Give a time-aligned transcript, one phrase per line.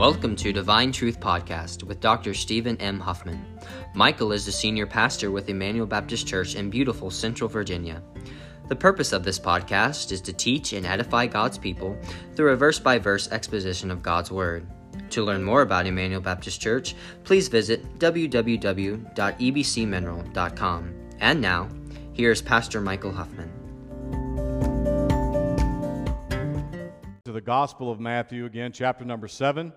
[0.00, 2.32] Welcome to Divine Truth Podcast with Dr.
[2.32, 2.98] Stephen M.
[2.98, 3.44] Huffman.
[3.94, 8.02] Michael is the senior pastor with Emmanuel Baptist Church in beautiful Central Virginia.
[8.68, 11.98] The purpose of this podcast is to teach and edify God's people
[12.34, 14.66] through a verse by verse exposition of God's Word.
[15.10, 16.94] To learn more about Emmanuel Baptist Church,
[17.24, 20.94] please visit www.ebcmineral.com.
[21.18, 21.68] And now,
[22.14, 23.52] here's Pastor Michael Huffman.
[27.26, 29.74] To the Gospel of Matthew, again, chapter number 7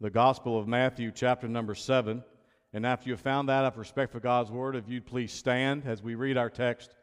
[0.00, 2.24] the Gospel of Matthew, chapter number 7.
[2.72, 5.82] And after you've found that, out of respect for God's Word, if you'd please stand
[5.84, 6.94] as we read our text.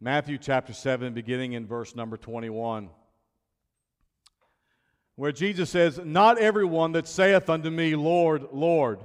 [0.00, 2.88] Matthew chapter 7, beginning in verse number 21,
[5.16, 9.00] where Jesus says, Not everyone that saith unto me, Lord, Lord,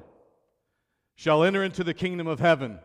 [1.16, 2.80] shall enter into the kingdom of heaven,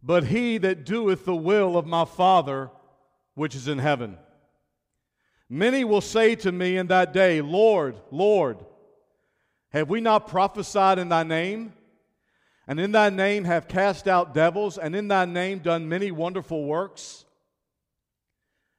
[0.00, 2.70] but he that doeth the will of my Father
[3.34, 4.16] which is in heaven.
[5.48, 8.64] Many will say to me in that day, Lord, Lord,
[9.72, 11.72] have we not prophesied in thy name?
[12.66, 16.64] And in thy name have cast out devils, and in thy name done many wonderful
[16.64, 17.24] works?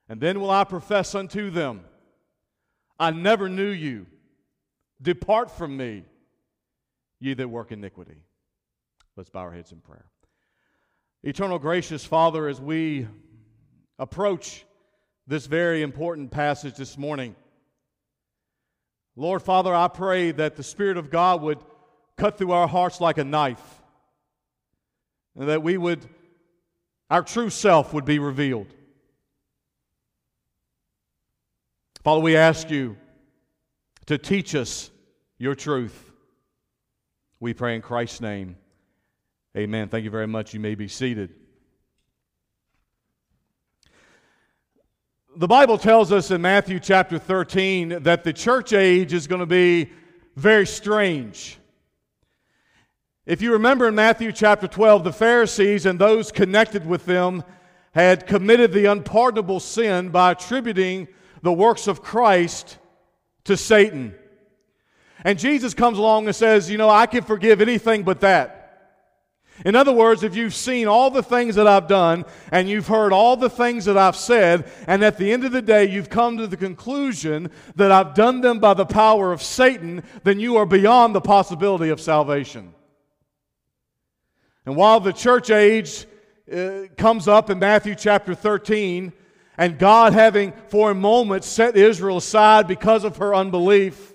[0.08, 1.81] And then will I profess unto them,
[3.00, 4.05] I never knew you.
[5.02, 6.05] Depart from me,
[7.19, 8.23] ye that work iniquity.
[9.16, 10.05] Let's bow our heads in prayer.
[11.23, 13.07] Eternal gracious Father, as we
[14.00, 14.66] approach
[15.28, 17.35] this very important passage this morning,
[19.16, 21.59] Lord Father, I pray that the Spirit of God would
[22.17, 23.81] cut through our hearts like a knife,
[25.36, 26.06] and that we would,
[27.09, 28.73] our true self would be revealed.
[32.03, 32.97] Father, we ask you
[34.08, 34.91] to teach us
[35.38, 36.11] your truth.
[37.39, 38.58] We pray in Christ's name.
[39.56, 39.89] Amen.
[39.89, 40.53] Thank you very much.
[40.53, 41.34] You may be seated.
[45.36, 49.48] The Bible tells us in Matthew chapter 13 that the church age is going to
[49.48, 49.90] be
[50.36, 51.58] very strange.
[53.25, 57.44] If you remember in Matthew chapter 12, the Pharisees and those connected with them
[57.94, 61.07] had committed the unpardonable sin by attributing
[61.41, 62.78] the works of Christ
[63.46, 64.13] to Satan.
[65.24, 68.62] And Jesus comes along and says, You know, I can forgive anything but that.
[69.66, 73.14] In other words, if you've seen all the things that I've done and you've heard
[73.14, 76.38] all the things that I've said, and at the end of the day you've come
[76.38, 80.66] to the conclusion that I've done them by the power of Satan, then you are
[80.66, 82.74] beyond the possibility of salvation.
[84.66, 86.08] And while the church age
[86.52, 89.13] uh, comes up in Matthew chapter 13,
[89.58, 94.12] and God having for a moment set Israel aside because of her unbelief,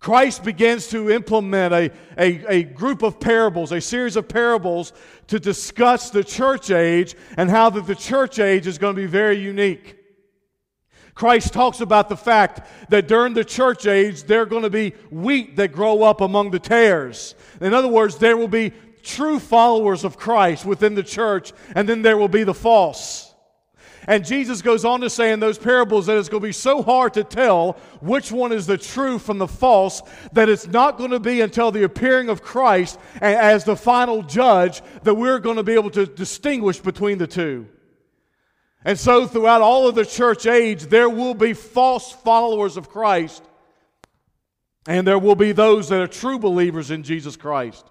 [0.00, 4.94] Christ begins to implement a, a, a, group of parables, a series of parables
[5.26, 9.06] to discuss the church age and how that the church age is going to be
[9.06, 9.98] very unique.
[11.14, 14.94] Christ talks about the fact that during the church age, there are going to be
[15.10, 17.34] wheat that grow up among the tares.
[17.60, 18.72] In other words, there will be
[19.02, 23.29] true followers of Christ within the church, and then there will be the false.
[24.06, 26.82] And Jesus goes on to say in those parables that it's going to be so
[26.82, 30.02] hard to tell which one is the true from the false
[30.32, 34.82] that it's not going to be until the appearing of Christ as the final judge
[35.02, 37.68] that we're going to be able to distinguish between the two.
[38.84, 43.42] And so, throughout all of the church age, there will be false followers of Christ,
[44.86, 47.84] and there will be those that are true believers in Jesus Christ.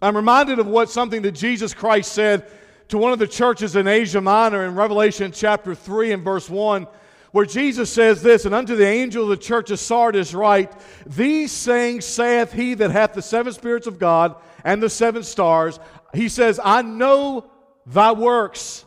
[0.00, 2.50] I'm reminded of what something that Jesus Christ said
[2.88, 6.86] to one of the churches in Asia Minor in Revelation chapter 3 and verse 1,
[7.32, 10.72] where Jesus says this, And unto the angel of the church of Sardis write,
[11.04, 15.80] These sayings saith he that hath the seven spirits of God and the seven stars.
[16.14, 17.50] He says, I know
[17.84, 18.84] thy works,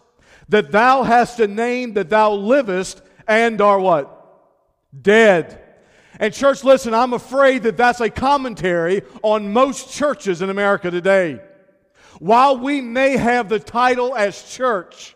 [0.47, 4.16] that thou hast a name that thou livest and are what?
[4.99, 5.61] Dead.
[6.19, 11.39] And, church, listen, I'm afraid that that's a commentary on most churches in America today.
[12.19, 15.16] While we may have the title as church,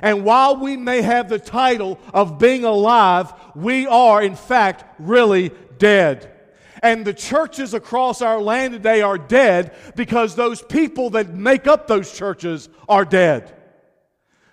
[0.00, 5.50] and while we may have the title of being alive, we are, in fact, really
[5.78, 6.32] dead.
[6.82, 11.86] And the churches across our land today are dead because those people that make up
[11.86, 13.54] those churches are dead.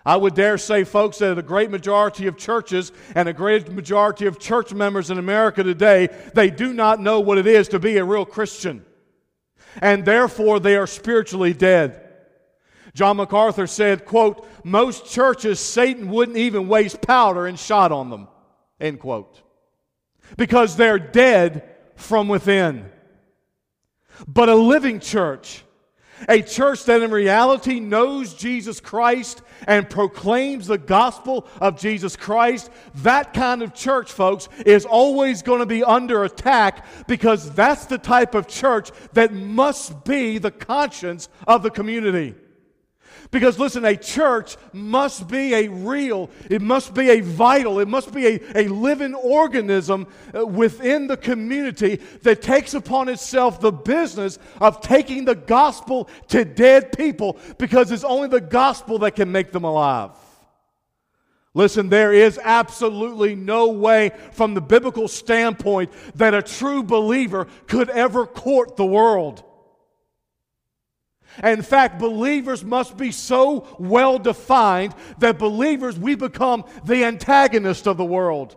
[0.06, 4.25] I would dare say, folks, that a great majority of churches and a great majority
[4.25, 7.98] of church members in America today, they do not know what it is to be
[7.98, 8.86] a real Christian
[9.81, 12.04] and therefore they are spiritually dead.
[12.94, 18.28] John MacArthur said, quote, most churches, Satan wouldn't even waste powder and shot on them,
[18.80, 19.42] end quote.
[20.36, 21.64] Because they're dead
[21.96, 22.90] from within.
[24.28, 25.64] But a living church,
[26.28, 32.69] A church that in reality knows Jesus Christ and proclaims the gospel of Jesus Christ,
[32.95, 37.98] that kind of church, folks, is always going to be under attack because that's the
[37.98, 42.36] type of church that must be the conscience of the community.
[43.31, 48.13] Because listen, a church must be a real, it must be a vital, it must
[48.13, 54.39] be a, a living organism uh, within the community that takes upon itself the business
[54.62, 59.51] of taking the gospel to dead people because it's only the gospel that can make
[59.51, 60.12] them alive.
[61.53, 67.89] Listen, there is absolutely no way from the biblical standpoint that a true believer could
[67.89, 69.44] ever court the world.
[71.44, 77.98] In fact, believers must be so well defined that believers, we become the antagonist of
[77.98, 78.56] the world.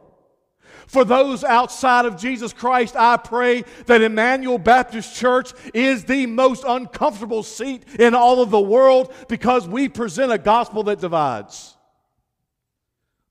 [0.90, 6.64] For those outside of Jesus Christ, I pray that Emmanuel Baptist Church is the most
[6.66, 11.76] uncomfortable seat in all of the world because we present a gospel that divides.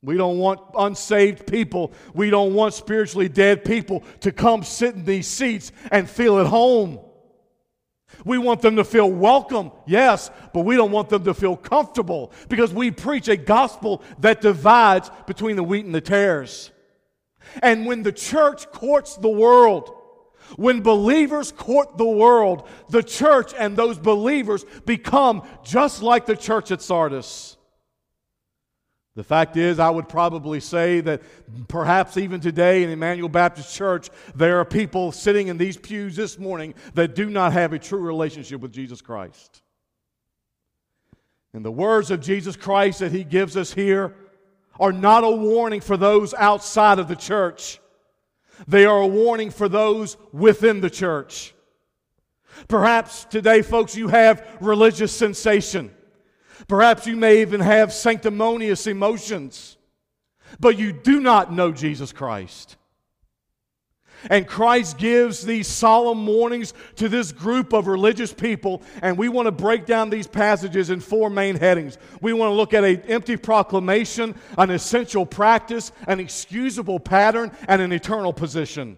[0.02, 5.04] We don't want unsaved people, we don't want spiritually dead people to come sit in
[5.04, 7.00] these seats and feel at home.
[8.26, 12.32] We want them to feel welcome, yes, but we don't want them to feel comfortable
[12.50, 16.72] because we preach a gospel that divides between the wheat and the tares.
[17.62, 19.96] And when the church courts the world,
[20.56, 26.72] when believers court the world, the church and those believers become just like the church
[26.72, 27.58] at Sardis.
[29.16, 31.22] The fact is, I would probably say that
[31.68, 36.38] perhaps even today in Emmanuel Baptist Church, there are people sitting in these pews this
[36.38, 39.62] morning that do not have a true relationship with Jesus Christ.
[41.54, 44.16] And the words of Jesus Christ that he gives us here
[44.80, 47.80] are not a warning for those outside of the church,
[48.68, 51.54] they are a warning for those within the church.
[52.68, 55.92] Perhaps today, folks, you have religious sensation.
[56.68, 59.78] Perhaps you may even have sanctimonious emotions,
[60.60, 62.76] but you do not know Jesus Christ.
[64.30, 69.46] And Christ gives these solemn warnings to this group of religious people, and we want
[69.46, 71.98] to break down these passages in four main headings.
[72.22, 77.82] We want to look at an empty proclamation, an essential practice, an excusable pattern, and
[77.82, 78.98] an eternal position.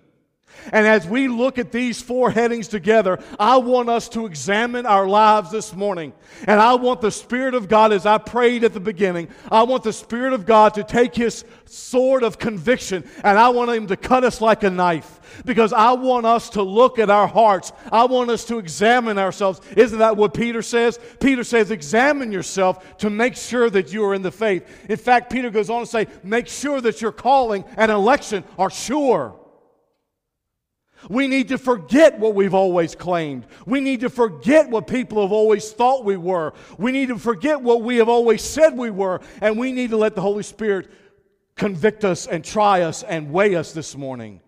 [0.72, 5.08] And as we look at these four headings together, I want us to examine our
[5.08, 6.14] lives this morning.
[6.48, 9.84] And I want the Spirit of God, as I prayed at the beginning, I want
[9.84, 13.98] the Spirit of God to take His sword of conviction and I want Him to
[13.98, 15.20] cut us like a knife.
[15.46, 17.72] Because I want us to look at our hearts.
[17.92, 19.62] I want us to examine ourselves.
[19.78, 21.00] Isn't that what Peter says?
[21.22, 24.68] Peter says, examine yourself to make sure that you are in the faith.
[24.90, 28.70] In fact, Peter goes on to say, make sure that your calling and election are
[28.70, 29.41] sure.
[31.10, 33.48] We need to forget what we've always claimed.
[33.66, 36.54] We need to forget what people have always thought we were.
[36.78, 39.22] We need to forget what we have always said we were.
[39.42, 40.92] And we need to let the Holy Spirit
[41.56, 44.42] convict us and try us and weigh us this morning.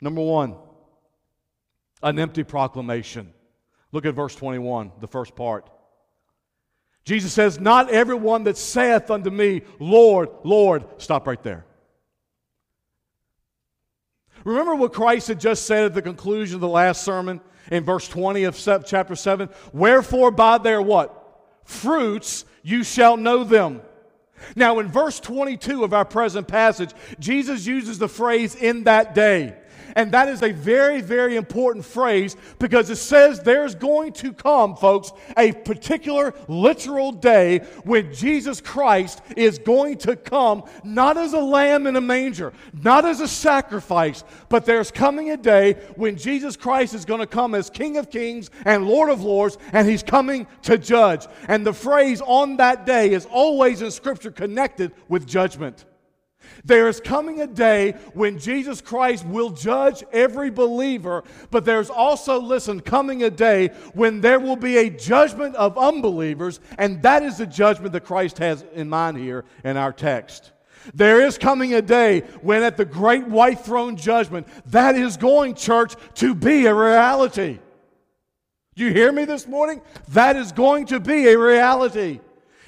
[0.00, 0.56] Number one,
[2.02, 3.32] an empty proclamation.
[3.92, 5.70] Look at verse 21, the first part.
[7.04, 10.84] Jesus says, Not everyone that saith unto me, Lord, Lord.
[10.98, 11.64] Stop right there.
[14.44, 18.06] Remember what Christ had just said at the conclusion of the last sermon in verse
[18.08, 18.56] 20 of
[18.86, 19.48] chapter 7?
[19.72, 21.20] Wherefore by their what?
[21.64, 23.80] Fruits you shall know them.
[24.54, 29.56] Now, in verse 22 of our present passage, Jesus uses the phrase in that day.
[29.96, 34.76] And that is a very, very important phrase because it says there's going to come,
[34.76, 41.38] folks, a particular literal day when Jesus Christ is going to come not as a
[41.38, 42.52] lamb in a manger,
[42.82, 47.26] not as a sacrifice, but there's coming a day when Jesus Christ is going to
[47.26, 51.26] come as King of Kings and Lord of Lords, and he's coming to judge.
[51.48, 55.84] And the phrase on that day is always in Scripture connected with judgment.
[56.64, 62.40] There is coming a day when Jesus Christ will judge every believer, but there's also,
[62.40, 67.38] listen, coming a day when there will be a judgment of unbelievers, and that is
[67.38, 70.52] the judgment that Christ has in mind here in our text.
[70.92, 75.54] There is coming a day when at the great white throne judgment, that is going,
[75.54, 77.58] church, to be a reality.
[78.76, 79.80] You hear me this morning?
[80.08, 82.20] That is going to be a reality.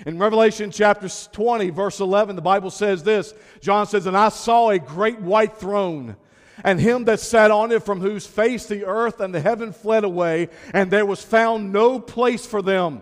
[0.05, 4.71] In Revelation chapter 20, verse 11, the Bible says this John says, And I saw
[4.71, 6.17] a great white throne,
[6.63, 10.05] and him that sat on it, from whose face the earth and the heaven fled
[10.05, 13.01] away, and there was found no place for them.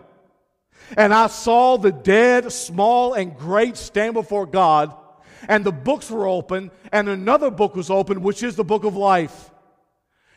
[0.97, 4.95] And I saw the dead, small and great, stand before God,
[5.49, 8.95] and the books were open, and another book was open, which is the book of
[8.97, 9.51] life.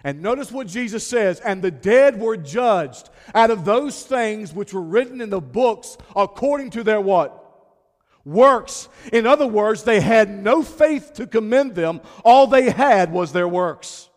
[0.08, 4.74] And notice what Jesus says, and the dead were judged out of those things which
[4.74, 7.44] were written in the books according to their what?
[8.24, 8.88] Works.
[9.12, 12.00] In other words, they had no faith to commend them.
[12.24, 14.08] All they had was their works.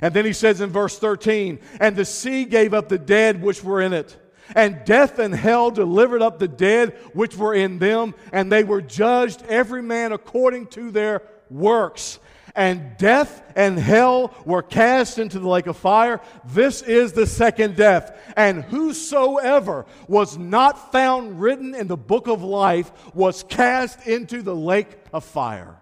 [0.00, 3.64] And then he says in verse 13, and the sea gave up the dead which
[3.64, 4.16] were in it.
[4.54, 8.82] And death and hell delivered up the dead which were in them, and they were
[8.82, 12.20] judged every man according to their works
[12.58, 16.20] and death and hell were cast into the lake of fire.
[16.44, 18.18] This is the second death.
[18.36, 24.56] And whosoever was not found written in the book of life was cast into the
[24.56, 25.80] lake of fire.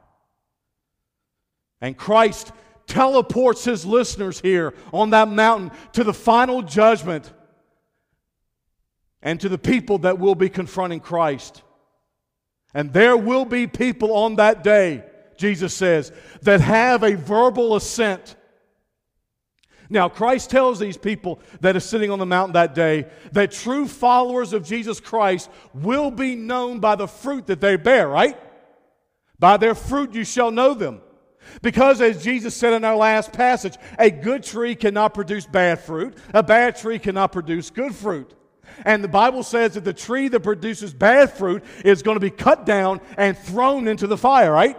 [1.80, 2.52] And Christ
[2.86, 7.32] teleports his listeners here on that mountain to the final judgment
[9.22, 11.62] and to the people that will be confronting Christ.
[12.74, 15.04] And there will be people on that day
[15.36, 16.12] Jesus says,
[16.42, 18.36] that have a verbal assent.
[19.88, 23.86] Now, Christ tells these people that are sitting on the mountain that day that true
[23.86, 28.38] followers of Jesus Christ will be known by the fruit that they bear, right?
[29.38, 31.00] By their fruit you shall know them.
[31.62, 36.16] Because, as Jesus said in our last passage, a good tree cannot produce bad fruit,
[36.34, 38.34] a bad tree cannot produce good fruit.
[38.84, 42.30] And the Bible says that the tree that produces bad fruit is going to be
[42.30, 44.76] cut down and thrown into the fire, right?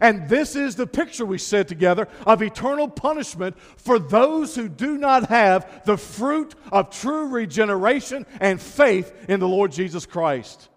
[0.00, 4.98] And this is the picture we said together of eternal punishment for those who do
[4.98, 10.68] not have the fruit of true regeneration and faith in the Lord Jesus Christ.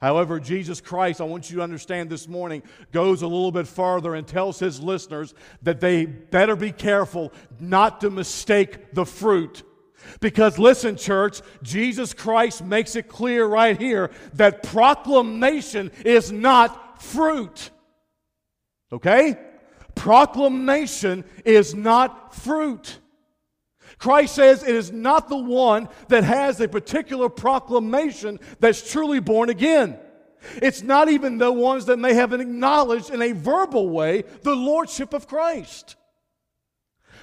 [0.00, 2.62] However, Jesus Christ, I want you to understand this morning,
[2.92, 8.02] goes a little bit farther and tells his listeners that they better be careful not
[8.02, 9.62] to mistake the fruit.
[10.20, 17.70] Because listen, church, Jesus Christ makes it clear right here that proclamation is not fruit.
[18.92, 19.36] Okay?
[19.94, 22.98] Proclamation is not fruit.
[23.98, 29.48] Christ says it is not the one that has a particular proclamation that's truly born
[29.48, 29.98] again.
[30.62, 35.14] It's not even the ones that may have acknowledged in a verbal way the lordship
[35.14, 35.96] of Christ.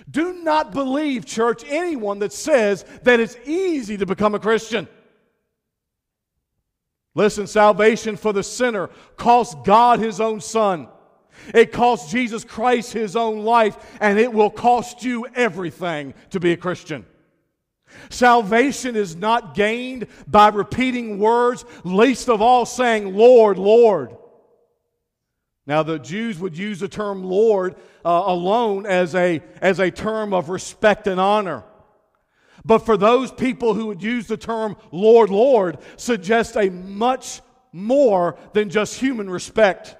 [0.09, 4.87] Do not believe, church, anyone that says that it's easy to become a Christian.
[7.15, 10.87] Listen, salvation for the sinner cost God his own son.
[11.53, 16.53] It cost Jesus Christ his own life, and it will cost you everything to be
[16.53, 17.05] a Christian.
[18.09, 24.15] Salvation is not gained by repeating words, least of all saying, Lord, Lord.
[25.65, 30.33] Now, the Jews would use the term Lord uh, alone as a, as a term
[30.33, 31.63] of respect and honor.
[32.65, 38.37] But for those people who would use the term Lord, Lord, suggests a much more
[38.53, 39.95] than just human respect.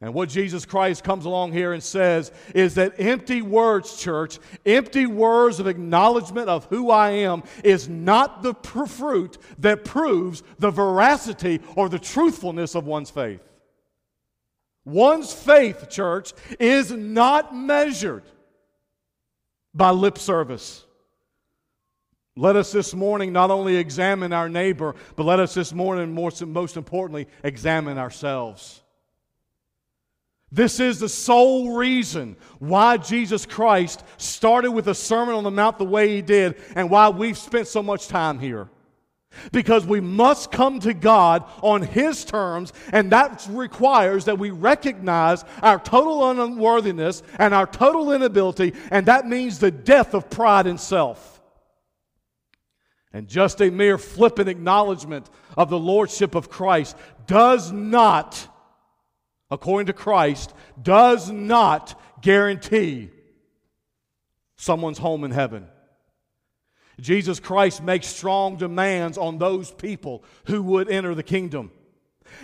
[0.00, 5.06] And what Jesus Christ comes along here and says is that empty words, church, empty
[5.06, 8.54] words of acknowledgement of who I am is not the
[8.86, 13.40] fruit that proves the veracity or the truthfulness of one's faith.
[14.84, 18.24] One's faith, church, is not measured
[19.74, 20.84] by lip service.
[22.36, 26.44] Let us this morning not only examine our neighbor, but let us this morning, most,
[26.44, 28.82] most importantly, examine ourselves.
[30.56, 35.76] This is the sole reason why Jesus Christ started with a Sermon on the Mount
[35.76, 38.70] the way he did and why we've spent so much time here.
[39.52, 45.44] Because we must come to God on His terms, and that requires that we recognize
[45.60, 50.80] our total unworthiness and our total inability, and that means the death of pride and
[50.80, 51.42] self.
[53.12, 56.96] And just a mere flippant acknowledgement of the Lordship of Christ
[57.26, 58.48] does not
[59.50, 63.10] according to Christ, does not guarantee
[64.56, 65.68] someone's home in heaven.
[67.00, 71.70] Jesus Christ makes strong demands on those people who would enter the kingdom.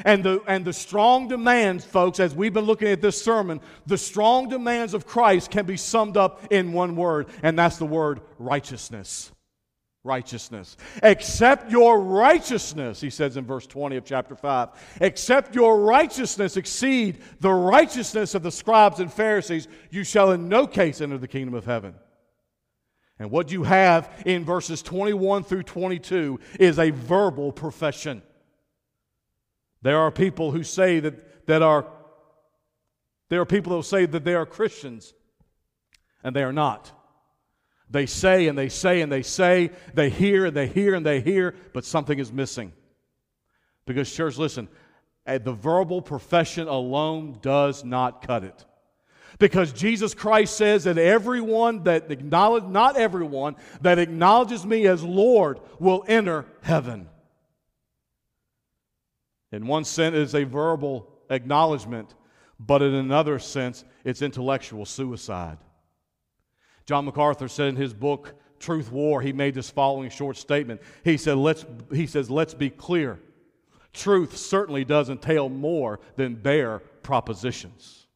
[0.05, 3.99] And the, and the strong demands, folks, as we've been looking at this sermon, the
[3.99, 8.21] strong demands of Christ can be summed up in one word, and that's the word
[8.39, 9.32] righteousness
[10.05, 10.77] righteousness.
[11.03, 14.99] Except your righteousness, he says in verse 20 of chapter 5.
[15.01, 20.67] Except your righteousness exceed the righteousness of the scribes and Pharisees, you shall in no
[20.67, 21.95] case enter the kingdom of heaven.
[23.19, 28.23] And what you have in verses 21 through 22 is a verbal profession.
[29.83, 31.87] There are people who say that, that are,
[33.29, 35.15] there are people who say that they are Christians,
[36.25, 36.91] and they are not.
[37.93, 41.21] They say and they say and they say, they hear and they hear and they
[41.21, 42.73] hear, but something is missing.
[43.85, 44.69] Because, church, listen,
[45.27, 48.65] eh, the verbal profession alone does not cut it.
[49.39, 55.61] Because Jesus Christ says that everyone that acknowledge not everyone that acknowledges me as Lord
[55.79, 57.09] will enter heaven.
[59.51, 62.15] In one sense, it is a verbal acknowledgement,
[62.59, 65.59] but in another sense, it's intellectual suicide.
[66.93, 70.83] John MacArthur said in his book, Truth War, he made this following short statement.
[71.05, 73.19] He, said, let's, he says, Let's be clear.
[73.95, 78.09] Truth certainly does entail more than bare propositions.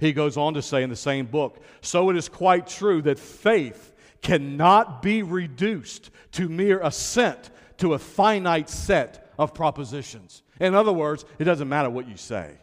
[0.00, 3.20] He goes on to say in the same book, So it is quite true that
[3.20, 10.42] faith cannot be reduced to mere assent to a finite set of propositions.
[10.58, 12.56] In other words, it doesn't matter what you say.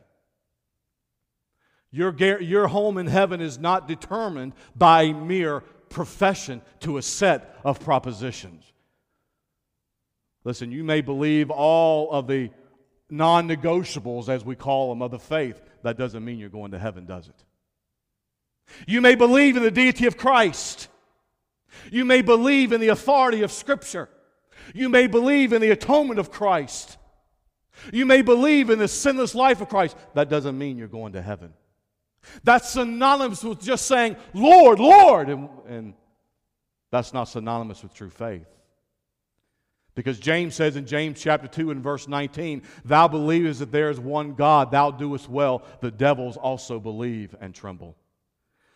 [1.91, 7.79] Your, your home in heaven is not determined by mere profession to a set of
[7.79, 8.63] propositions.
[10.43, 12.51] Listen, you may believe all of the
[13.10, 15.62] non negotiables, as we call them, of the faith.
[15.84, 17.43] That doesn't mean you're going to heaven, does it?
[18.88, 20.88] You may believe in the deity of Christ.
[21.91, 24.10] You may believe in the authority of Scripture.
[24.74, 26.98] You may believe in the atonement of Christ.
[27.91, 29.96] You may believe in the sinless life of Christ.
[30.13, 31.53] That doesn't mean you're going to heaven.
[32.44, 35.30] That's synonymous with just saying, Lord, Lord.
[35.30, 35.94] And, and
[36.92, 38.48] that's not synonymous with true faith.
[39.96, 44.00] Because James says in James chapter 2 and verse 19, Thou believest that there is
[44.00, 45.64] one God, thou doest well.
[45.82, 47.98] The devils also believe and tremble.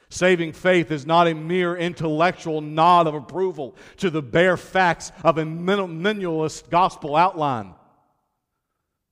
[0.09, 5.37] Saving faith is not a mere intellectual nod of approval to the bare facts of
[5.37, 7.73] a minimalist gospel outline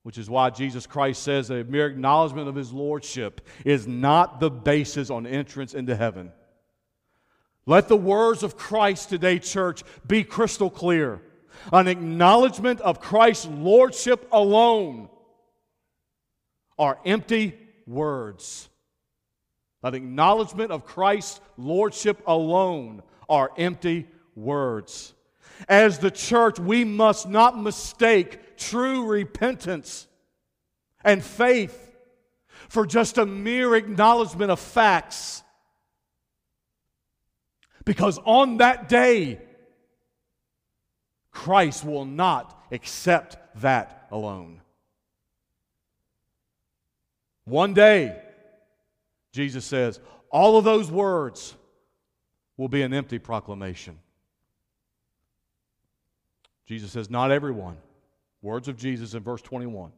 [0.02, 4.40] which is why Jesus Christ says that a mere acknowledgement of his lordship is not
[4.40, 6.32] the basis on entrance into heaven.
[7.66, 11.22] Let the words of Christ today, church, be crystal clear.
[11.72, 15.08] An acknowledgement of Christ's lordship alone
[16.78, 17.56] are empty
[17.86, 18.68] words.
[19.84, 25.14] An acknowledgement of Christ's lordship alone are empty words.
[25.68, 30.06] As the church, we must not mistake true repentance
[31.04, 31.90] and faith
[32.68, 35.42] for just a mere acknowledgement of facts.
[37.84, 39.40] Because on that day,
[41.30, 44.60] Christ will not accept that alone.
[47.44, 48.20] One day,
[49.32, 49.98] Jesus says,
[50.30, 51.54] all of those words
[52.56, 53.98] will be an empty proclamation.
[56.64, 57.76] Jesus says, Not everyone,
[58.42, 59.92] words of Jesus in verse 21,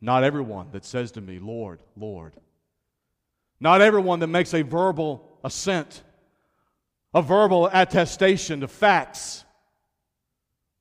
[0.00, 2.34] not everyone that says to me, Lord, Lord.
[3.60, 6.02] Not everyone that makes a verbal assent,
[7.14, 9.44] a verbal attestation to facts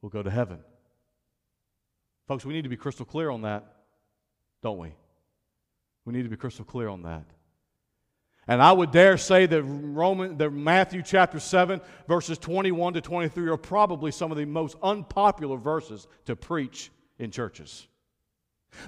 [0.01, 0.59] will go to heaven.
[2.27, 3.65] Folks, we need to be crystal clear on that,
[4.63, 4.93] don't we?
[6.05, 7.25] We need to be crystal clear on that.
[8.47, 13.49] And I would dare say that Roman, that Matthew chapter 7, verses 21 to 23
[13.49, 16.89] are probably some of the most unpopular verses to preach
[17.21, 17.87] in churches.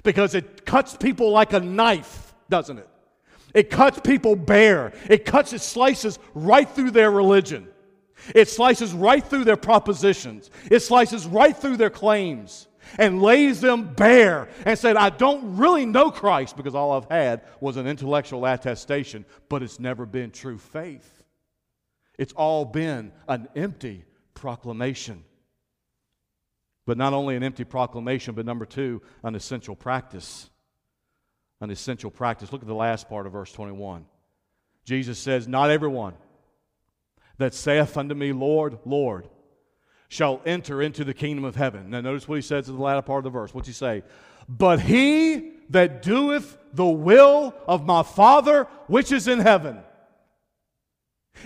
[0.02, 2.88] Because it cuts people like a knife, doesn't it?
[3.54, 4.92] It cuts people bare.
[5.08, 7.68] It cuts, it slices right through their religion.
[8.34, 10.50] It slices right through their propositions.
[10.70, 12.66] It slices right through their claims
[12.98, 17.42] and lays them bare and said, I don't really know Christ because all I've had
[17.60, 21.22] was an intellectual attestation, but it's never been true faith.
[22.18, 25.24] It's all been an empty proclamation.
[26.86, 30.50] But not only an empty proclamation, but number two, an essential practice.
[31.60, 32.52] An essential practice.
[32.52, 34.04] Look at the last part of verse 21.
[34.84, 36.14] Jesus says, Not everyone
[37.38, 39.28] that saith unto me, Lord, Lord,
[40.08, 41.90] shall enter into the kingdom of heaven.
[41.90, 43.54] Now, notice what he says in the latter part of the verse.
[43.54, 44.02] What's he say?
[44.48, 49.78] But he that doeth the will of my Father which is in heaven.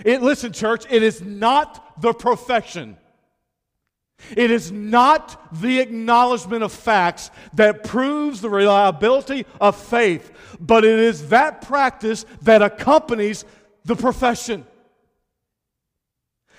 [0.05, 2.97] It, listen, church, it is not the profession.
[4.35, 10.99] It is not the acknowledgement of facts that proves the reliability of faith, but it
[10.99, 13.45] is that practice that accompanies
[13.85, 14.65] the profession.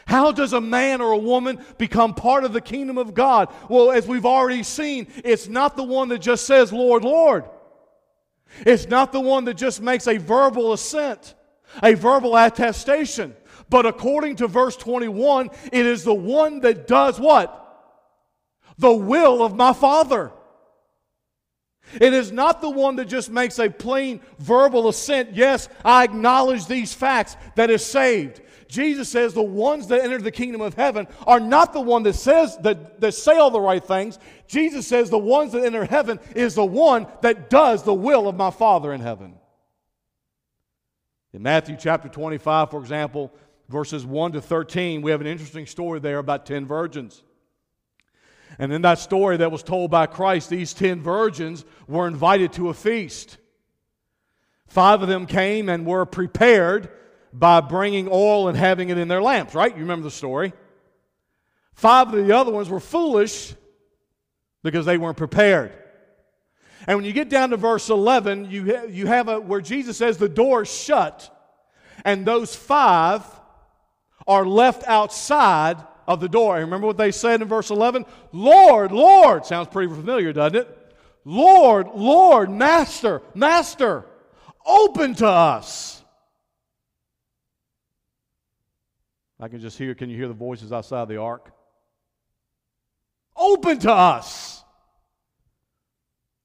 [0.07, 3.53] How does a man or a woman become part of the kingdom of God?
[3.69, 7.45] Well, as we've already seen, it's not the one that just says, Lord, Lord.
[8.67, 11.35] It's not the one that just makes a verbal assent,
[11.83, 13.37] a verbal attestation.
[13.71, 17.57] But according to verse 21, it is the one that does what?
[18.79, 20.33] The will of my Father.
[21.95, 25.35] It is not the one that just makes a plain verbal assent.
[25.35, 28.43] Yes, I acknowledge these facts that is saved.
[28.69, 32.15] Jesus says the ones that enter the kingdom of heaven are not the one that
[32.15, 34.19] says that, that say all the right things.
[34.47, 38.37] Jesus says the ones that enter heaven is the one that does the will of
[38.37, 39.35] my Father in heaven.
[41.33, 43.33] In Matthew chapter 25, for example,
[43.71, 47.23] verses 1 to 13, we have an interesting story there about 10 virgins.
[48.59, 52.69] And in that story that was told by Christ, these 10 virgins were invited to
[52.69, 53.39] a feast.
[54.67, 56.91] Five of them came and were prepared
[57.33, 59.73] by bringing oil and having it in their lamps, right?
[59.73, 60.53] You remember the story.
[61.75, 63.55] Five of the other ones were foolish
[64.65, 65.73] because they weren't prepared.
[66.89, 70.19] And when you get down to verse 11, you, you have a, where Jesus says
[70.19, 71.35] the door is shut,
[72.05, 73.25] and those five
[74.31, 76.55] are left outside of the door.
[76.55, 78.07] And remember what they said in verse 11?
[78.31, 79.45] Lord, Lord.
[79.45, 80.97] Sounds pretty familiar, doesn't it?
[81.25, 84.07] Lord, Lord, Master, Master,
[84.65, 86.05] open to us.
[89.41, 91.51] I can just hear, can you hear the voices outside the ark?
[93.37, 94.63] Open to us.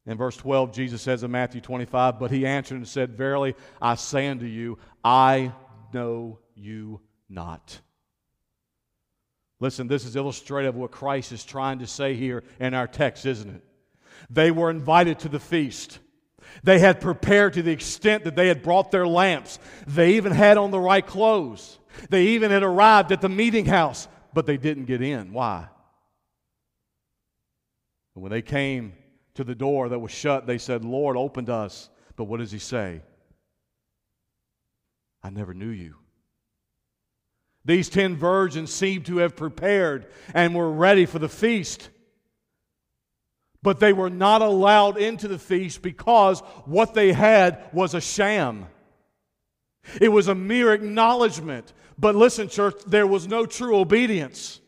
[0.08, 3.94] In verse 12, Jesus says in Matthew 25, But he answered and said, Verily, I
[3.94, 5.54] say unto you, I
[5.94, 7.80] know you not.
[9.60, 13.26] Listen, this is illustrative of what Christ is trying to say here in our text,
[13.26, 13.64] isn't it?
[14.30, 16.00] They were invited to the feast.
[16.64, 19.60] They had prepared to the extent that they had brought their lamps.
[19.88, 21.80] They even had on the right clothes.
[22.10, 25.34] They even had arrived at the meeting house, but they didn't get in.
[25.34, 25.68] Why?
[28.14, 28.94] And when they came
[29.36, 31.90] to the door that was shut, they said, Lord, open to us.
[32.16, 33.02] But what does he say?
[35.24, 35.96] I never knew you.
[37.66, 41.90] These ten virgins seem to have prepared and were ready for the feast.
[43.64, 48.68] But they were not allowed into the feast because what they had was a sham.
[50.00, 51.74] It was a mere acknowledgement.
[51.98, 54.62] But listen, church, there was no true obedience.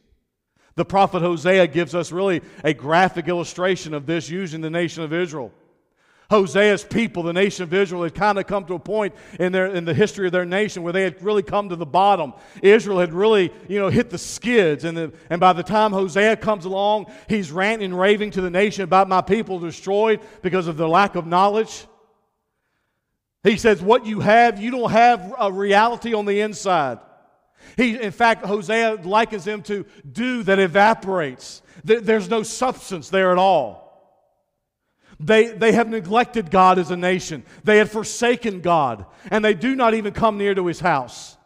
[0.75, 5.13] The prophet Hosea gives us really a graphic illustration of this using the nation of
[5.13, 5.51] Israel.
[6.29, 9.67] Hosea's people, the nation of Israel, had kind of come to a point in, their,
[9.67, 12.33] in the history of their nation where they had really come to the bottom.
[12.61, 14.83] Israel had really, you know, hit the skids.
[14.83, 18.49] And, the, and by the time Hosea comes along, he's ranting and raving to the
[18.49, 21.85] nation about my people destroyed because of their lack of knowledge.
[23.43, 26.99] He says, What you have, you don't have a reality on the inside.
[27.77, 31.61] He, in fact, Hosea likens them to dew that evaporates.
[31.83, 33.86] There's no substance there at all.
[35.19, 37.43] They, they have neglected God as a nation.
[37.63, 41.37] They had forsaken God, and they do not even come near to his house.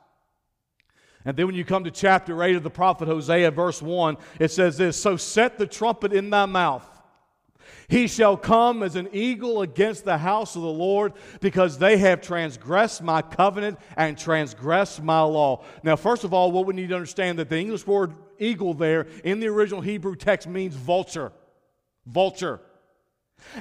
[1.24, 4.52] And then when you come to chapter 8 of the prophet Hosea, verse 1, it
[4.52, 6.88] says this So set the trumpet in thy mouth.
[7.88, 12.22] He shall come as an eagle against the house of the Lord, because they have
[12.22, 15.64] transgressed my covenant and transgressed my law.
[15.84, 19.08] Now, first of all, what we need to understand that the English word eagle there
[19.24, 21.32] in the original Hebrew text means vulture.
[22.06, 22.62] Vulture.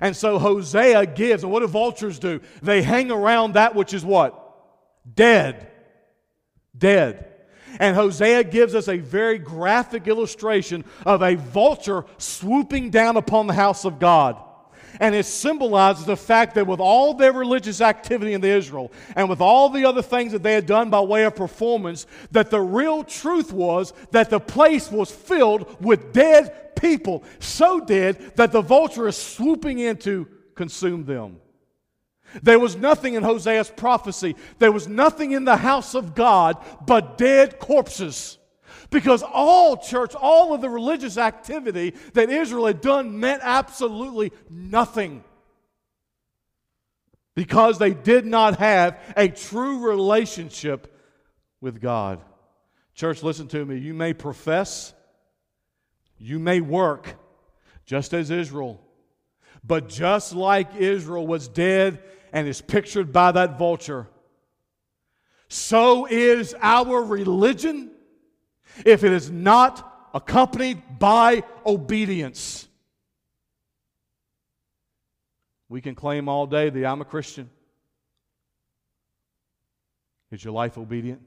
[0.01, 2.41] And so Hosea gives, and what do vultures do?
[2.63, 4.37] They hang around that which is what?
[5.15, 5.71] Dead.
[6.77, 7.27] Dead.
[7.79, 13.55] And Hosea gives us a very graphic illustration of a vulture swooping down upon the
[13.55, 14.43] house of God.
[15.01, 19.29] And it symbolizes the fact that with all their religious activity in the Israel and
[19.29, 22.61] with all the other things that they had done by way of performance, that the
[22.61, 28.61] real truth was that the place was filled with dead people so dead that the
[28.61, 31.41] vulture is swooping in to consume them.
[32.43, 34.37] There was nothing in Hosea's prophecy.
[34.59, 38.39] There was nothing in the house of God but dead corpses.
[38.91, 45.25] Because all church, all of the religious activity that Israel had done meant absolutely nothing.
[47.35, 50.93] Because they did not have a true relationship
[51.61, 52.21] with God.
[52.95, 53.79] Church, listen to me.
[53.79, 54.93] You may profess
[56.21, 57.17] you may work
[57.87, 58.81] just as Israel.
[59.65, 64.07] But just like Israel was dead and is pictured by that vulture,
[65.49, 67.90] so is our religion
[68.85, 72.69] if it is not accompanied by obedience.
[75.69, 77.49] We can claim all day that I'm a Christian.
[80.33, 81.21] Is your life obedient?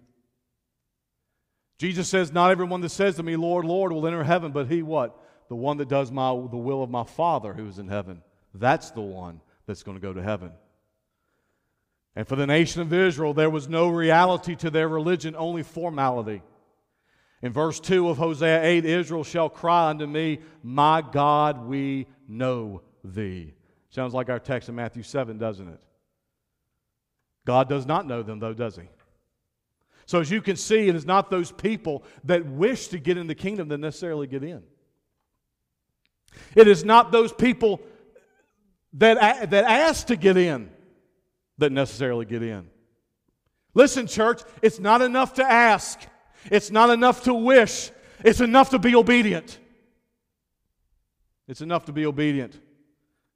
[1.78, 4.84] Jesus says, Not everyone that says to me, Lord, Lord, will enter heaven, but he
[4.84, 5.18] what?
[5.50, 8.22] The one that does my, the will of my Father who is in heaven.
[8.54, 10.52] That's the one that's going to go to heaven.
[12.16, 16.42] And for the nation of Israel, there was no reality to their religion, only formality.
[17.44, 22.82] In verse 2 of Hosea 8, Israel shall cry unto me, My God, we know
[23.04, 23.54] thee.
[23.90, 25.82] Sounds like our text in Matthew 7, doesn't it?
[27.46, 28.84] God does not know them, though, does he?
[30.06, 33.28] So, as you can see, it is not those people that wish to get in
[33.28, 34.64] the kingdom that necessarily get in.
[36.56, 37.82] It is not those people
[38.94, 40.72] that, that ask to get in
[41.58, 42.70] that necessarily get in.
[43.74, 46.00] Listen, church, it's not enough to ask,
[46.52, 47.92] it's not enough to wish,
[48.24, 49.60] it's enough to be obedient.
[51.48, 52.60] It's enough to be obedient.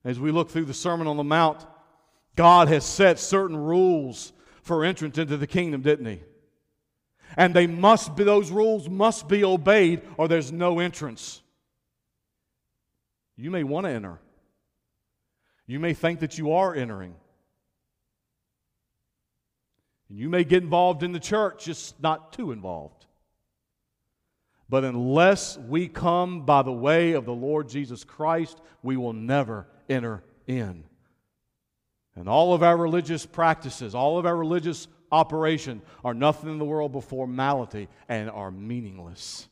[0.04, 1.66] As we look through the Sermon on the Mount,
[2.36, 6.22] God has set certain rules for entrance into the kingdom, didn't He?
[7.36, 11.42] And they must be, those rules must be obeyed or there's no entrance.
[13.36, 14.20] You may want to enter.
[15.68, 17.14] You may think that you are entering.
[20.10, 22.97] And you may get involved in the church, just not too involved.
[24.70, 29.68] But unless we come by the way of the Lord Jesus Christ, we will never
[29.90, 30.84] enter in.
[32.16, 36.66] And all of our religious practices, all of our religious operation are nothing in the
[36.66, 39.48] world but formality and are meaningless.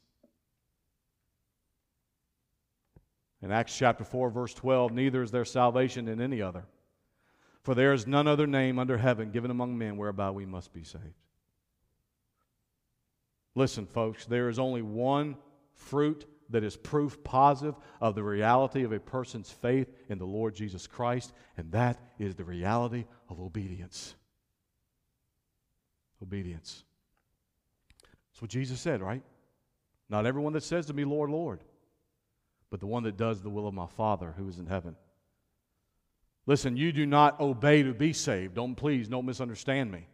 [3.41, 6.65] In Acts chapter 4, verse 12, neither is there salvation in any other.
[7.61, 10.83] For there is none other name under heaven given among men whereby we must be
[10.83, 11.03] saved.
[13.55, 15.37] Listen, folks, there is only one
[15.73, 20.53] fruit that is proof positive of the reality of a person's faith in the Lord
[20.53, 24.13] Jesus Christ, and that is the reality of obedience.
[26.21, 26.83] Obedience.
[28.31, 29.23] That's what Jesus said, right?
[30.09, 31.61] Not everyone that says to me, Lord, Lord,
[32.69, 34.95] but the one that does the will of my Father who is in heaven.
[36.45, 38.55] Listen, you do not obey to be saved.
[38.55, 40.07] Don't please, don't misunderstand me.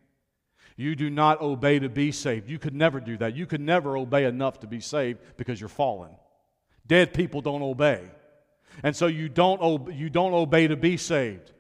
[0.82, 2.50] You do not obey to be saved.
[2.50, 3.36] You could never do that.
[3.36, 6.10] You could never obey enough to be saved because you're fallen.
[6.88, 8.02] Dead people don't obey.
[8.82, 11.52] And so you don't, you don't obey to be saved.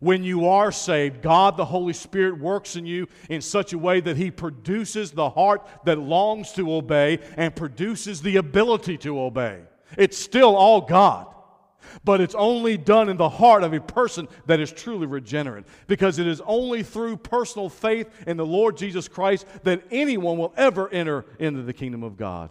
[0.00, 4.00] When you are saved, God the Holy Spirit works in you in such a way
[4.00, 9.60] that He produces the heart that longs to obey and produces the ability to obey.
[9.98, 11.26] It's still all God
[12.04, 15.64] but it's only done in the heart of a person that is truly regenerate.
[15.86, 20.54] Because it is only through personal faith in the Lord Jesus Christ that anyone will
[20.56, 22.50] ever enter into the kingdom of God.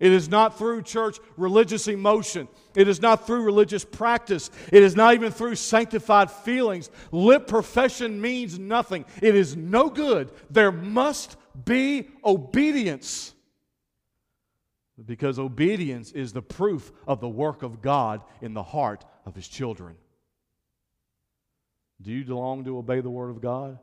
[0.00, 2.46] It is not through church religious emotion.
[2.76, 4.50] It is not through religious practice.
[4.72, 6.88] It is not even through sanctified feelings.
[7.10, 9.04] Lip profession means nothing.
[9.20, 10.30] It is no good.
[10.50, 13.34] There must be obedience
[15.06, 19.46] because obedience is the proof of the work of God in the heart of his
[19.46, 19.96] children.
[22.00, 23.78] Do you long to obey the word of God?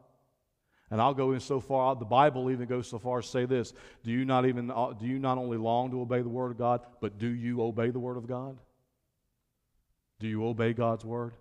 [0.92, 3.46] And I'll go in so far, the Bible even goes so far as to say
[3.46, 3.74] this
[4.04, 6.58] do you not even uh, do you not only long to obey the word of
[6.58, 8.58] God, but do you obey the word of God?
[10.20, 11.34] Do you obey God's word?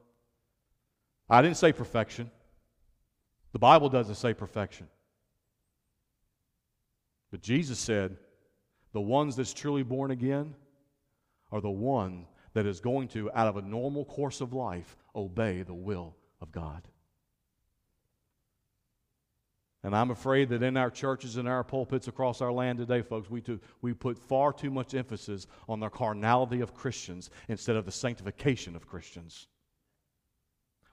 [1.28, 2.30] I didn't say perfection.
[3.52, 4.88] The Bible doesn't say perfection.
[7.30, 8.16] But Jesus said,
[8.94, 10.54] the ones that's truly born again
[11.52, 15.62] are the one that is going to, out of a normal course of life, obey
[15.62, 16.88] the will of God.
[19.82, 23.28] And I'm afraid that in our churches and our pulpits across our land today, folks,
[23.28, 27.84] we, do, we put far too much emphasis on the carnality of Christians instead of
[27.84, 29.48] the sanctification of Christians.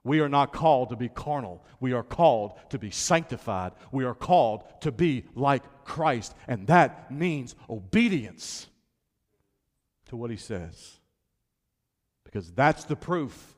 [0.03, 1.63] We are not called to be carnal.
[1.79, 3.73] We are called to be sanctified.
[3.91, 6.33] We are called to be like Christ.
[6.47, 8.67] And that means obedience
[10.07, 10.99] to what he says.
[12.23, 13.55] Because that's the proof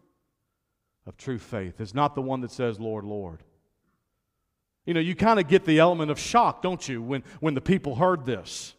[1.05, 1.79] of true faith.
[1.79, 3.39] It's not the one that says, Lord, Lord.
[4.85, 7.61] You know, you kind of get the element of shock, don't you, when, when the
[7.61, 8.73] people heard this?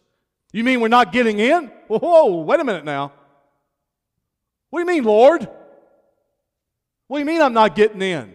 [0.53, 1.71] You mean we're not getting in?
[1.87, 3.11] Whoa, wait a minute now.
[4.69, 5.49] What do you mean, Lord?
[7.07, 8.33] What do you mean I'm not getting in?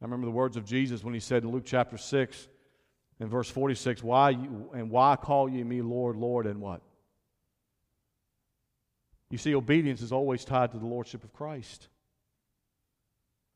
[0.00, 2.48] I remember the words of Jesus when he said in Luke chapter 6
[3.20, 6.82] and verse 46, why you, and why call ye me Lord, Lord, and what?
[9.30, 11.88] You see, obedience is always tied to the lordship of Christ.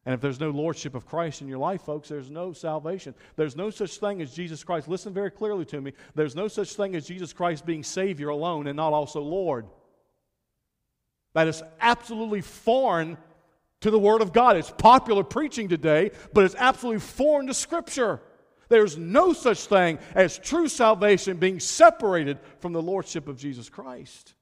[0.07, 3.12] And if there's no lordship of Christ in your life, folks, there's no salvation.
[3.35, 4.87] There's no such thing as Jesus Christ.
[4.87, 5.92] Listen very clearly to me.
[6.14, 9.66] There's no such thing as Jesus Christ being Savior alone and not also Lord.
[11.37, 13.18] That is absolutely foreign
[13.83, 14.57] to the Word of God.
[14.57, 18.22] It's popular preaching today, but it's absolutely foreign to Scripture.
[18.70, 24.33] There's no such thing as true salvation being separated from the Lordship of Jesus Christ.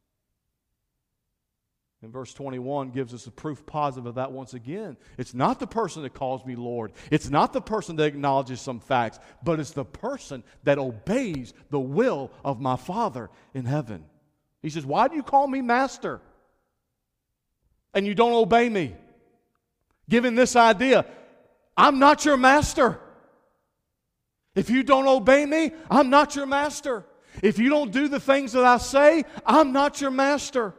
[2.00, 4.96] And verse 21 gives us a proof positive of that once again.
[5.18, 6.92] It's not the person that calls me Lord.
[7.10, 11.80] It's not the person that acknowledges some facts, but it's the person that obeys the
[11.80, 14.04] will of my Father in heaven.
[14.62, 16.20] He says, Why do you call me Master?
[17.94, 18.94] And you don't obey me.
[20.08, 21.06] Given this idea,
[21.76, 23.00] I'm not your master.
[24.54, 27.04] If you don't obey me, I'm not your master.
[27.42, 30.74] If you don't do the things that I say, I'm not your master.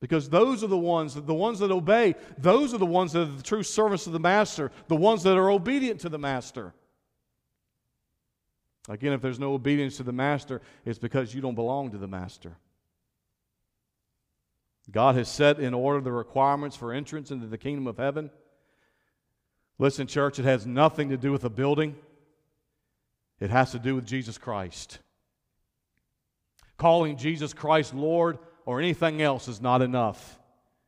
[0.00, 3.36] Because those are the ones, the ones that obey, those are the ones that are
[3.36, 6.74] the true servants of the master, the ones that are obedient to the master.
[8.88, 12.06] Again, if there's no obedience to the master, it's because you don't belong to the
[12.06, 12.56] master.
[14.90, 18.30] God has set in order the requirements for entrance into the kingdom of heaven.
[19.78, 21.96] Listen, church, it has nothing to do with a building,
[23.40, 25.00] it has to do with Jesus Christ.
[26.78, 30.38] Calling Jesus Christ Lord or anything else is not enough.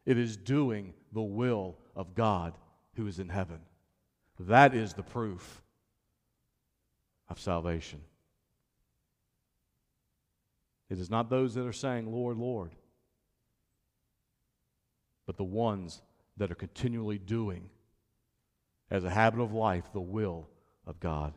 [0.05, 2.55] It is doing the will of God
[2.97, 3.61] who is in heaven.
[4.41, 5.63] That is the proof
[7.29, 8.01] of salvation.
[10.89, 12.73] It is not those that are saying, Lord, Lord,
[15.29, 16.01] but the ones
[16.39, 17.69] that are continually doing,
[18.91, 20.49] as a habit of life, the will
[20.87, 21.35] of God.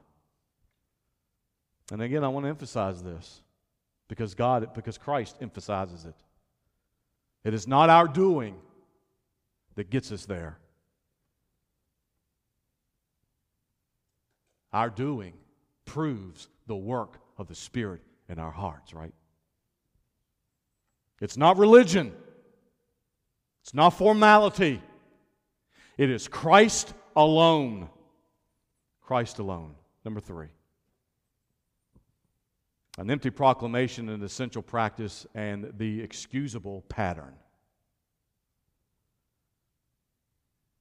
[1.92, 3.42] And again, I want to emphasize this
[4.08, 6.16] because God, because Christ emphasizes it.
[7.44, 8.56] It is not our doing
[9.76, 10.58] that gets us there.
[14.72, 15.34] Our doing
[15.84, 18.00] proves the work of the Spirit
[18.30, 19.14] in our hearts, right?
[21.20, 22.14] It's not religion,
[23.62, 24.82] it's not formality.
[25.98, 27.90] It is Christ alone.
[29.02, 29.76] Christ alone.
[30.04, 30.48] Number three.
[32.98, 37.34] An empty proclamation, an essential practice, and the excusable pattern.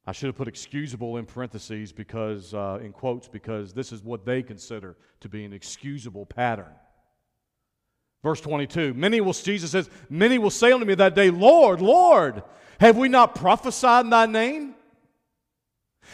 [0.07, 4.25] I should have put excusable in parentheses because, uh, in quotes, because this is what
[4.25, 6.73] they consider to be an excusable pattern.
[8.23, 12.43] Verse 22 Many will, Jesus says, Many will say unto me that day, Lord, Lord,
[12.81, 14.75] have we not prophesied in thy name?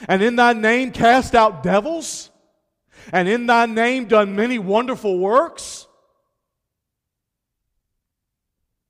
[0.09, 2.31] And in thy name cast out devils?
[3.13, 5.87] And in thy name done many wonderful works?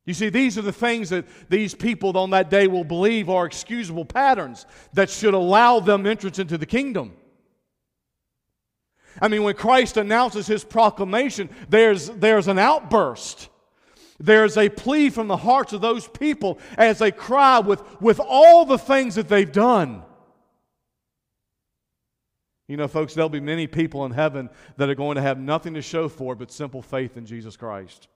[0.06, 3.44] You see, these are the things that these people on that day will believe are
[3.44, 7.12] excusable patterns that should allow them entrance into the kingdom.
[9.20, 13.48] I mean, when Christ announces his proclamation, there's, there's an outburst.
[14.18, 18.64] There's a plea from the hearts of those people as they cry with, with all
[18.64, 20.02] the things that they've done.
[22.68, 25.74] You know, folks, there'll be many people in heaven that are going to have nothing
[25.74, 28.08] to show for but simple faith in Jesus Christ.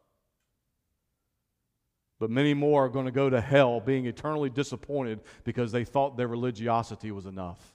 [2.18, 6.16] But many more are going to go to hell being eternally disappointed because they thought
[6.16, 7.74] their religiosity was enough.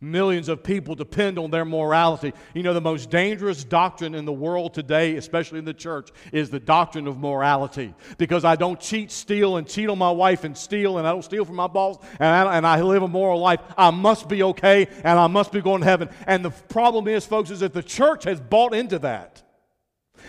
[0.00, 2.32] Millions of people depend on their morality.
[2.54, 6.50] You know, the most dangerous doctrine in the world today, especially in the church, is
[6.50, 7.94] the doctrine of morality.
[8.18, 11.24] Because I don't cheat, steal, and cheat on my wife and steal, and I don't
[11.24, 14.42] steal from my boss, and I, and I live a moral life, I must be
[14.42, 16.08] okay, and I must be going to heaven.
[16.26, 19.42] And the problem is, folks, is that the church has bought into that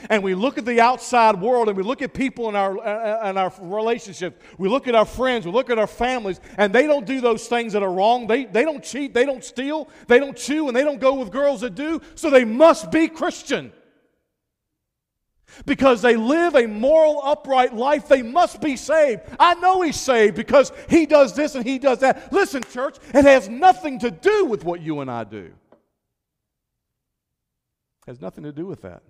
[0.09, 3.29] and we look at the outside world and we look at people in our, uh,
[3.29, 6.87] in our relationships, we look at our friends, we look at our families, and they
[6.87, 8.27] don't do those things that are wrong.
[8.27, 11.31] They, they don't cheat, they don't steal, they don't chew, and they don't go with
[11.31, 13.71] girls that do, so they must be Christian.
[15.65, 19.21] Because they live a moral, upright life, they must be saved.
[19.39, 22.31] I know he's saved because he does this and he does that.
[22.31, 25.53] Listen, church, it has nothing to do with what you and I do.
[28.05, 29.01] It has nothing to do with that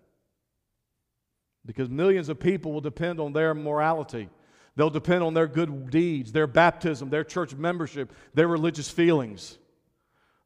[1.67, 4.29] because millions of people will depend on their morality.
[4.75, 9.59] They'll depend on their good deeds, their baptism, their church membership, their religious feelings.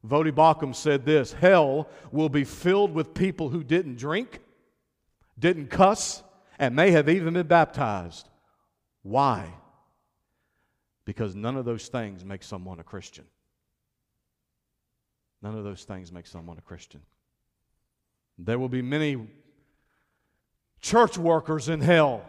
[0.06, 4.40] Voddie Baucham said this Hell will be filled with people who didn't drink,
[5.38, 6.22] didn't cuss,
[6.58, 8.28] and may have even been baptized.
[9.02, 9.48] Why?
[11.04, 13.24] Because none of those things make someone a Christian.
[15.40, 17.00] None of those things make someone a Christian.
[18.38, 19.28] There will be many
[20.82, 22.22] church workers in hell.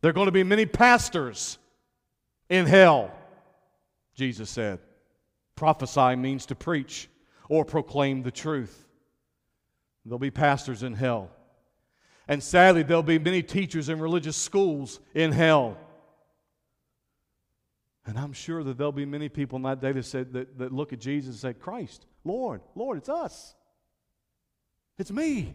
[0.00, 1.58] There are going to be many pastors
[2.48, 3.10] in hell,
[4.14, 4.78] Jesus said.
[5.56, 7.08] Prophesy means to preach
[7.48, 8.86] or proclaim the truth.
[10.04, 11.30] There'll be pastors in hell.
[12.28, 15.76] And sadly, there'll be many teachers in religious schools in hell.
[18.06, 20.72] And I'm sure that there'll be many people in that day that, said, that, that
[20.72, 23.54] look at Jesus and say, Christ, Lord, Lord, it's us.
[24.98, 25.54] It's me.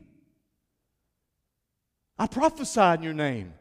[2.17, 3.53] I prophesied in your name.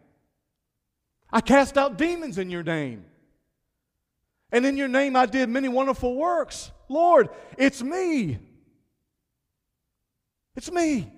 [1.31, 3.05] I cast out demons in your name.
[4.53, 6.71] And in your name I did many wonderful works.
[6.89, 7.29] Lord,
[7.59, 8.39] it's me.
[10.55, 11.13] It's me.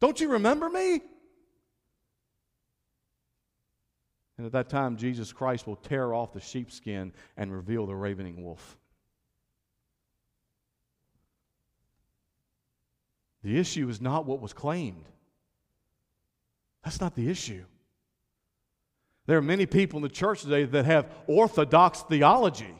[0.00, 1.00] Don't you remember me?
[4.36, 8.44] And at that time, Jesus Christ will tear off the sheepskin and reveal the ravening
[8.44, 8.76] wolf.
[13.42, 15.08] The issue is not what was claimed.
[16.88, 17.64] That's not the issue.
[19.26, 22.74] There are many people in the church today that have orthodox theology.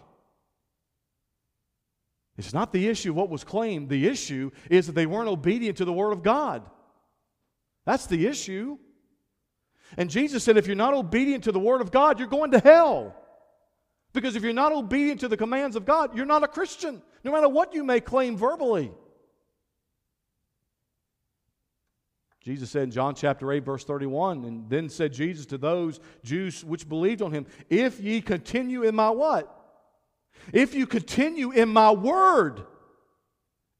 [2.38, 3.90] It's not the issue of what was claimed.
[3.90, 6.62] The issue is that they weren't obedient to the Word of God.
[7.84, 8.78] That's the issue.
[9.98, 12.60] And Jesus said, if you're not obedient to the Word of God, you're going to
[12.60, 13.14] hell.
[14.14, 17.32] Because if you're not obedient to the commands of God, you're not a Christian, no
[17.32, 18.90] matter what you may claim verbally.
[22.42, 26.64] Jesus said in John chapter 8, verse 31, and then said Jesus to those Jews
[26.64, 29.54] which believed on him, If ye continue in my what?
[30.52, 32.62] If you continue in my word.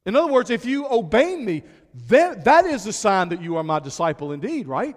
[0.05, 1.63] In other words, if you obey me,
[2.09, 4.97] that, that is the sign that you are my disciple indeed, right?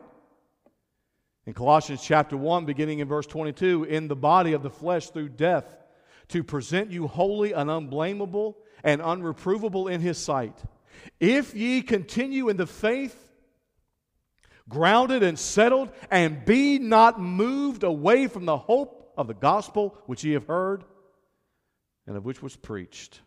[1.46, 5.30] In Colossians chapter 1, beginning in verse 22, in the body of the flesh through
[5.30, 5.78] death,
[6.30, 10.58] to present you holy and unblameable and unreprovable in his sight.
[11.20, 13.31] If ye continue in the faith,
[14.70, 20.24] grounded and settled, and be not moved away from the hope of the gospel which
[20.24, 20.84] ye have heard
[22.08, 23.22] and of which was preached.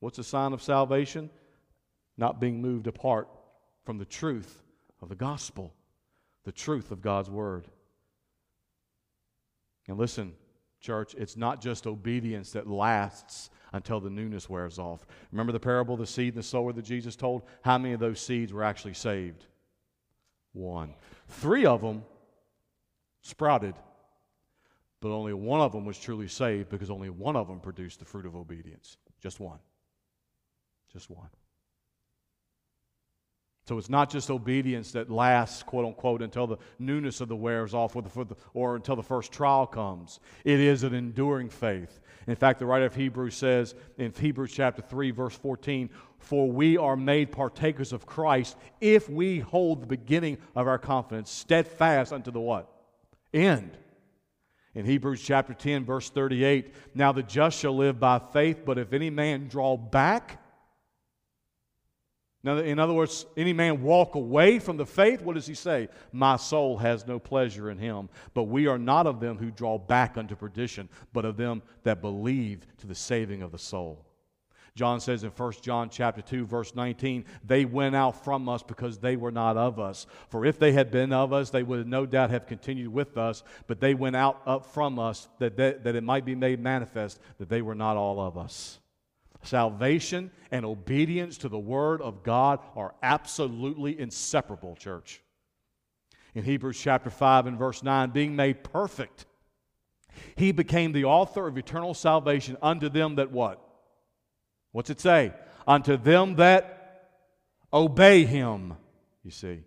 [0.00, 1.30] What's a sign of salvation?
[2.16, 3.28] Not being moved apart
[3.84, 4.62] from the truth
[5.02, 5.74] of the gospel
[6.44, 7.66] the truth of God's word.
[9.88, 10.32] And listen,
[10.80, 15.06] church, it's not just obedience that lasts until the newness wears off.
[15.32, 17.42] Remember the parable of the seed and the sower that Jesus told?
[17.62, 19.46] How many of those seeds were actually saved?
[20.52, 20.94] One.
[21.28, 22.04] Three of them
[23.22, 23.74] sprouted,
[25.00, 28.04] but only one of them was truly saved because only one of them produced the
[28.04, 28.96] fruit of obedience.
[29.22, 29.58] Just one.
[30.92, 31.28] Just one.
[33.70, 37.72] So it's not just obedience that lasts, quote unquote, until the newness of the wears
[37.72, 40.18] off or, the, or until the first trial comes.
[40.44, 42.00] It is an enduring faith.
[42.26, 46.78] In fact, the writer of Hebrews says in Hebrews chapter 3, verse 14, For we
[46.78, 52.32] are made partakers of Christ if we hold the beginning of our confidence steadfast unto
[52.32, 52.68] the what?
[53.32, 53.78] End.
[54.74, 58.92] In Hebrews chapter 10, verse 38, Now the just shall live by faith, but if
[58.92, 60.42] any man draw back,
[62.42, 65.88] now, in other words, any man walk away from the faith, what does he say?
[66.10, 68.08] My soul has no pleasure in him.
[68.32, 72.00] But we are not of them who draw back unto perdition, but of them that
[72.00, 74.06] believe to the saving of the soul.
[74.74, 78.98] John says in 1 John chapter 2 verse 19, they went out from us because
[78.98, 80.06] they were not of us.
[80.30, 83.42] For if they had been of us, they would no doubt have continued with us,
[83.66, 87.20] but they went out up from us that, that, that it might be made manifest
[87.38, 88.79] that they were not all of us.
[89.42, 95.22] Salvation and obedience to the Word of God are absolutely inseparable, church.
[96.34, 99.26] In Hebrews chapter 5 and verse 9, being made perfect,
[100.36, 103.60] he became the author of eternal salvation unto them that what?
[104.72, 105.32] What's it say?
[105.66, 107.08] Unto them that
[107.72, 108.74] obey him,
[109.24, 109.62] you see.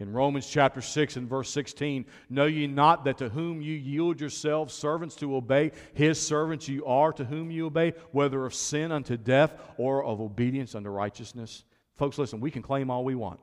[0.00, 4.20] In Romans chapter 6 and verse 16, know ye not that to whom you yield
[4.20, 8.90] yourselves servants to obey, his servants you are to whom you obey, whether of sin
[8.90, 11.64] unto death or of obedience unto righteousness?
[11.94, 13.38] Folks, listen, we can claim all we want.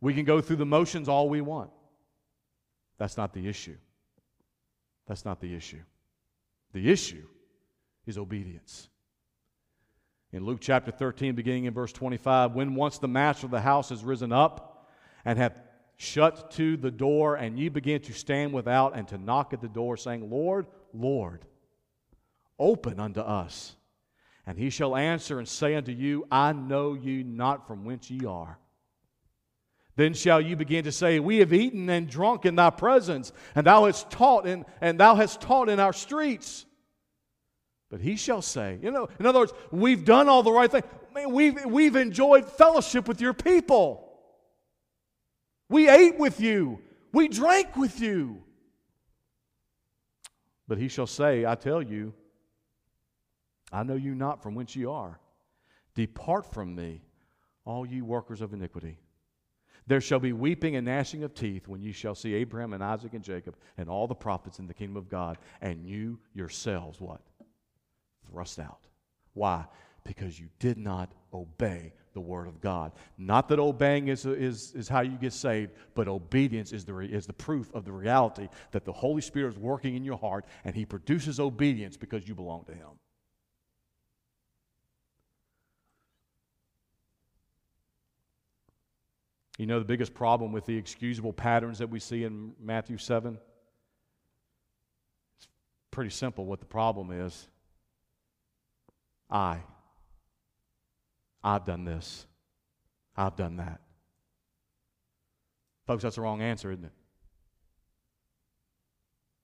[0.00, 1.70] We can go through the motions all we want.
[2.98, 3.76] That's not the issue.
[5.06, 5.82] That's not the issue.
[6.72, 7.26] The issue
[8.04, 8.88] is obedience.
[10.32, 13.90] In Luke chapter 13, beginning in verse 25, when once the master of the house
[13.90, 14.71] has risen up,
[15.24, 15.54] and have
[15.96, 19.68] shut to the door, and ye begin to stand without and to knock at the
[19.68, 21.44] door, saying, Lord, Lord,
[22.58, 23.76] open unto us.
[24.46, 28.26] And he shall answer and say unto you, I know you not from whence ye
[28.26, 28.58] are.
[29.94, 33.66] Then shall you begin to say, We have eaten and drunk in thy presence, and
[33.66, 36.64] thou hast taught in, and thou hast taught in our streets.
[37.90, 40.82] But he shall say, you know, in other words, we've done all the right thing.
[41.14, 44.11] Man, we've, we've enjoyed fellowship with your people.
[45.72, 46.80] We ate with you.
[47.14, 48.42] We drank with you.
[50.68, 52.12] But he shall say, I tell you,
[53.72, 55.18] I know you not from whence you are.
[55.94, 57.00] Depart from me,
[57.64, 58.98] all ye workers of iniquity.
[59.86, 63.14] There shall be weeping and gnashing of teeth when you shall see Abraham and Isaac
[63.14, 67.22] and Jacob and all the prophets in the kingdom of God, and you yourselves, what?
[68.30, 68.86] Thrust out.
[69.32, 69.64] Why?
[70.04, 72.92] Because you did not obey the Word of God.
[73.18, 77.26] Not that obeying is, is, is how you get saved, but obedience is the, is
[77.26, 80.74] the proof of the reality that the Holy Spirit is working in your heart and
[80.74, 82.88] He produces obedience because you belong to Him.
[89.58, 93.38] You know the biggest problem with the excusable patterns that we see in Matthew 7?
[95.36, 95.48] It's
[95.90, 97.48] pretty simple what the problem is.
[99.30, 99.58] I.
[101.42, 102.26] I've done this.
[103.16, 103.80] I've done that.
[105.86, 106.92] Folks, that's the wrong answer, isn't it?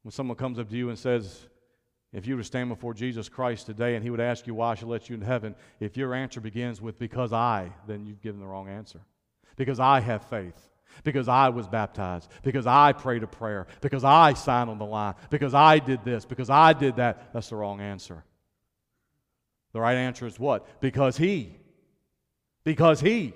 [0.03, 1.49] When someone comes up to you and says,
[2.13, 4.73] if you were to stand before Jesus Christ today and he would ask you why
[4.73, 8.23] I should let you in heaven, if your answer begins with because I, then you've
[8.23, 9.01] given the wrong answer.
[9.57, 10.57] Because I have faith.
[11.05, 12.31] Because I was baptized.
[12.43, 13.67] Because I prayed a prayer.
[13.81, 15.15] Because I signed on the line.
[15.29, 16.25] Because I did this.
[16.25, 17.33] Because I did that.
[17.35, 18.25] That's the wrong answer.
[19.73, 20.81] The right answer is what?
[20.81, 21.57] Because he.
[22.69, 23.33] Because he.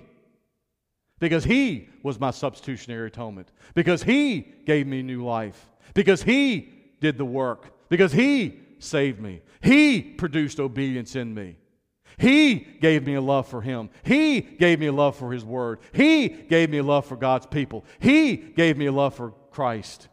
[1.17, 3.51] Because he was my substitutionary atonement.
[3.73, 5.71] Because he gave me new life.
[5.95, 6.71] Because he
[7.01, 7.73] did the work.
[7.89, 9.41] Because he saved me.
[9.59, 11.55] He produced obedience in me.
[12.19, 13.89] He gave me a love for Him.
[14.03, 15.79] He gave me a love for His Word.
[15.93, 17.85] He gave me a love for God's people.
[17.99, 20.09] He gave me a love for Christ.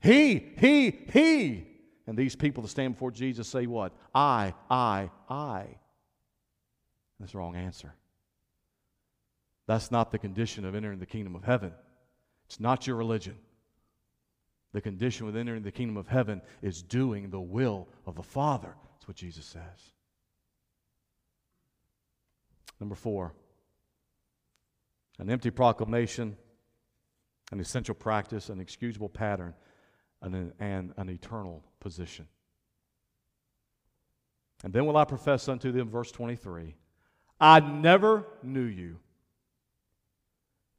[0.00, 1.66] He, He, He.
[2.06, 3.92] And these people that stand before Jesus say what?
[4.14, 5.66] I, I, I.
[7.18, 7.94] That's the wrong answer.
[9.66, 11.72] That's not the condition of entering the kingdom of heaven.
[12.46, 13.36] It's not your religion.
[14.72, 18.74] The condition with entering the kingdom of heaven is doing the will of the Father.
[18.92, 19.92] That's what Jesus says.
[22.78, 23.32] Number four,
[25.18, 26.36] an empty proclamation,
[27.50, 29.54] an essential practice, an excusable pattern,
[30.20, 32.26] and an, an eternal position.
[34.62, 36.74] And then will I profess unto them, verse 23,
[37.40, 38.96] I never knew you.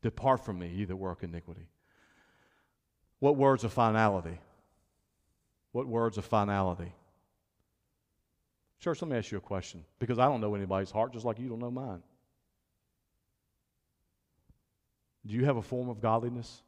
[0.02, 1.68] Depart from me, ye that work iniquity.
[3.20, 4.40] What words of finality?
[5.72, 6.92] What words of finality?
[8.80, 11.40] Church, let me ask you a question because I don't know anybody's heart just like
[11.40, 12.04] you don't know mine.
[15.26, 16.62] Do you have a form of godliness?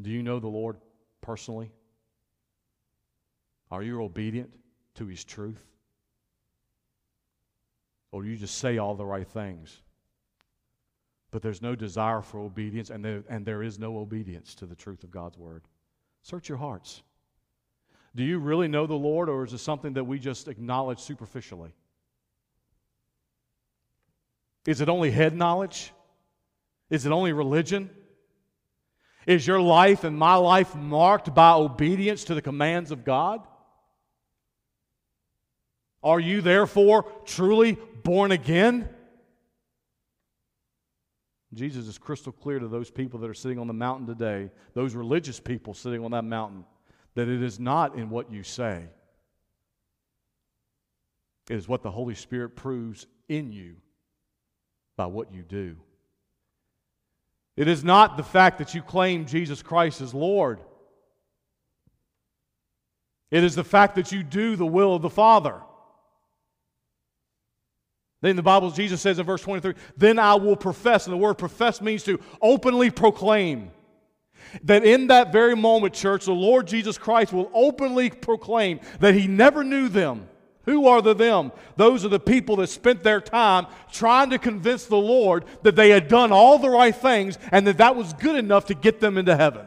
[0.00, 0.76] Do you know the Lord
[1.20, 1.70] personally?
[3.70, 4.50] Are you obedient
[4.94, 5.62] to His truth?
[8.12, 9.80] Or you just say all the right things?
[11.30, 14.76] But there's no desire for obedience, and there, and there is no obedience to the
[14.76, 15.62] truth of God's Word.
[16.22, 17.02] Search your hearts.
[18.14, 21.72] Do you really know the Lord, or is it something that we just acknowledge superficially?
[24.66, 25.92] Is it only head knowledge?
[26.90, 27.88] Is it only religion?
[29.26, 33.40] Is your life and my life marked by obedience to the commands of God?
[36.02, 38.88] Are you therefore truly born again?
[41.54, 44.94] Jesus is crystal clear to those people that are sitting on the mountain today, those
[44.94, 46.64] religious people sitting on that mountain
[47.14, 48.86] that it is not in what you say,
[51.50, 53.76] it is what the Holy Spirit proves in you
[54.96, 55.76] by what you do.
[57.56, 60.60] It is not the fact that you claim Jesus Christ as Lord.
[63.30, 65.60] It is the fact that you do the will of the Father.
[68.22, 71.06] Then the Bible, Jesus says in verse 23, then I will profess.
[71.06, 73.72] And the word profess means to openly proclaim
[74.62, 79.26] that in that very moment, church, the Lord Jesus Christ will openly proclaim that he
[79.26, 80.28] never knew them.
[80.64, 81.50] Who are the them?
[81.76, 85.90] Those are the people that spent their time trying to convince the Lord that they
[85.90, 89.18] had done all the right things and that that was good enough to get them
[89.18, 89.66] into heaven.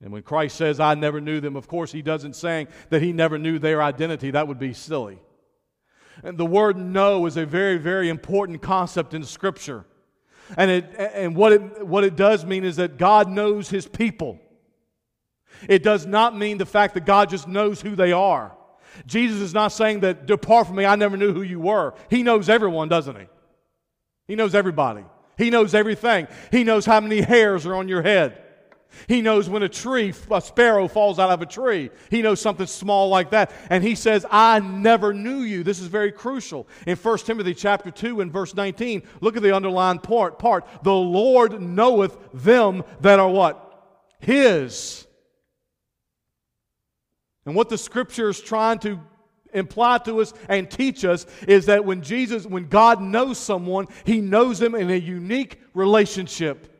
[0.00, 3.12] And when Christ says, I never knew them, of course, he doesn't saying that he
[3.12, 4.32] never knew their identity.
[4.32, 5.20] That would be silly.
[6.22, 9.84] And the word know is a very, very important concept in Scripture.
[10.56, 14.38] And, it, and what, it, what it does mean is that God knows his people.
[15.68, 18.56] It does not mean the fact that God just knows who they are.
[19.06, 21.94] Jesus is not saying that, depart from me, I never knew who you were.
[22.10, 23.26] He knows everyone, doesn't he?
[24.26, 25.04] He knows everybody.
[25.36, 26.26] He knows everything.
[26.50, 28.42] He knows how many hairs are on your head.
[29.06, 31.90] He knows when a tree, a sparrow falls out of a tree.
[32.10, 33.52] He knows something small like that.
[33.70, 35.62] And he says, I never knew you.
[35.62, 36.66] This is very crucial.
[36.86, 40.38] In 1 Timothy chapter 2 and verse 19, look at the underlined part.
[40.38, 40.66] part.
[40.82, 43.64] The Lord knoweth them that are what?
[44.20, 45.06] His.
[47.44, 49.00] And what the scripture is trying to
[49.52, 54.20] imply to us and teach us is that when Jesus, when God knows someone, he
[54.20, 56.77] knows them in a unique relationship.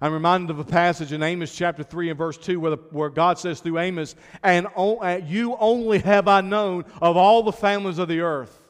[0.00, 3.08] I'm reminded of a passage in Amos chapter 3 and verse 2 where, the, where
[3.08, 7.98] God says through Amos, And uh, you only have I known of all the families
[7.98, 8.62] of the earth.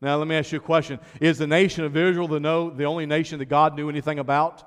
[0.00, 1.00] Now, let me ask you a question.
[1.20, 4.62] Is the nation of Israel the, know, the only nation that God knew anything about?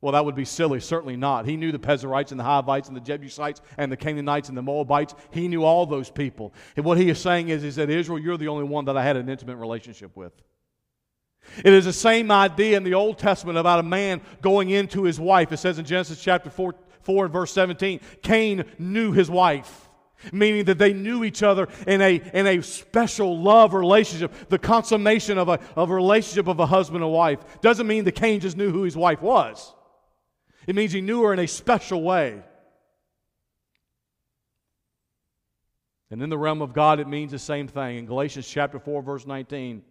[0.00, 0.80] Well, that would be silly.
[0.80, 1.46] Certainly not.
[1.46, 4.62] He knew the Perizzites and the Hivites and the Jebusites and the Canaanites and the
[4.62, 5.14] Moabites.
[5.30, 6.52] He knew all those people.
[6.76, 9.04] And what he is saying is, is that Israel, you're the only one that I
[9.04, 10.32] had an intimate relationship with.
[11.58, 15.20] It is the same idea in the Old Testament about a man going into his
[15.20, 15.52] wife.
[15.52, 19.88] It says in Genesis chapter 4, 4 and verse 17 Cain knew his wife.
[20.32, 25.38] meaning that they knew each other in a, in a special love relationship, the consummation
[25.38, 27.40] of a, of a relationship of a husband and wife.
[27.60, 29.74] Doesn't mean that Cain just knew who his wife was,
[30.66, 32.42] it means he knew her in a special way.
[36.10, 37.96] And in the realm of God, it means the same thing.
[37.96, 39.82] In Galatians chapter 4, verse 19,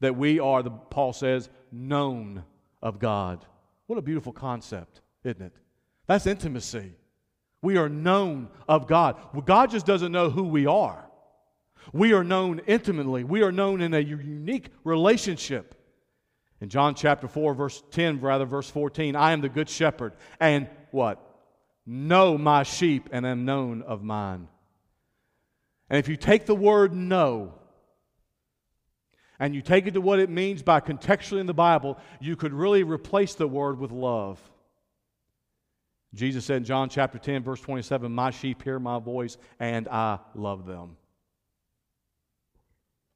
[0.00, 2.44] that we are, the, Paul says, known
[2.82, 3.44] of God.
[3.86, 5.52] What a beautiful concept, isn't it?
[6.06, 6.92] That's intimacy.
[7.62, 9.16] We are known of God.
[9.32, 11.04] Well, God just doesn't know who we are.
[11.92, 13.24] We are known intimately.
[13.24, 15.74] We are known in a unique relationship.
[16.60, 20.68] In John chapter 4, verse 10, rather, verse 14, I am the good shepherd, and
[20.90, 21.24] what?
[21.86, 24.48] Know my sheep, and am known of mine.
[25.88, 27.54] And if you take the word know,
[29.38, 32.52] and you take it to what it means by contextually in the Bible, you could
[32.52, 34.40] really replace the word with love.
[36.14, 40.18] Jesus said in John chapter 10, verse 27, My sheep hear my voice, and I
[40.34, 40.96] love them.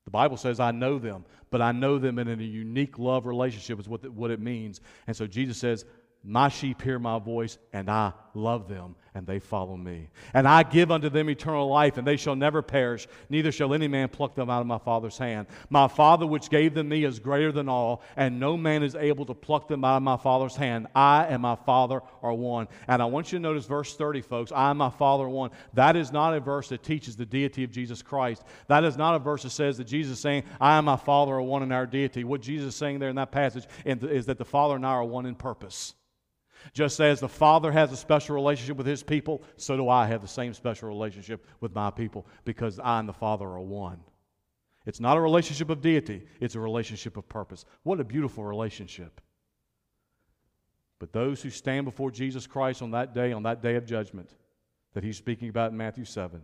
[0.05, 3.81] The Bible says, I know them, but I know them in a unique love relationship,
[3.81, 4.81] is what, what it means.
[5.07, 5.85] And so Jesus says,
[6.23, 10.09] My sheep hear my voice, and I love them, and they follow me.
[10.33, 13.89] And I give unto them eternal life, and they shall never perish, neither shall any
[13.89, 15.47] man pluck them out of my Father's hand.
[15.71, 19.27] My Father, which gave them me, is greater than all, and no man is able
[19.27, 20.87] to pluck them out of my Father's hand.
[20.95, 22.69] I and my Father are one.
[22.89, 24.53] And I want you to notice verse 30, folks.
[24.53, 25.51] I and my Father are one.
[25.75, 28.45] That is not a verse that teaches the deity of Jesus Christ.
[28.69, 31.35] That is not a verse that says that Jesus is saying, I and my Father
[31.35, 32.25] are one in our deity.
[32.25, 35.05] What Jesus is saying there in that passage is that the Father and I are
[35.05, 35.95] one in purpose.
[36.73, 40.23] Just as the Father has a special relationship with His people, so do I have
[40.23, 44.01] the same special relationship with my people because I and the Father are one.
[44.87, 47.65] It's not a relationship of deity, it's a relationship of purpose.
[47.83, 49.21] What a beautiful relationship.
[50.99, 54.35] But those who stand before Jesus Christ on that day, on that day of judgment
[54.95, 56.43] that He's speaking about in Matthew 7,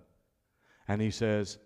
[0.89, 1.59] and He says,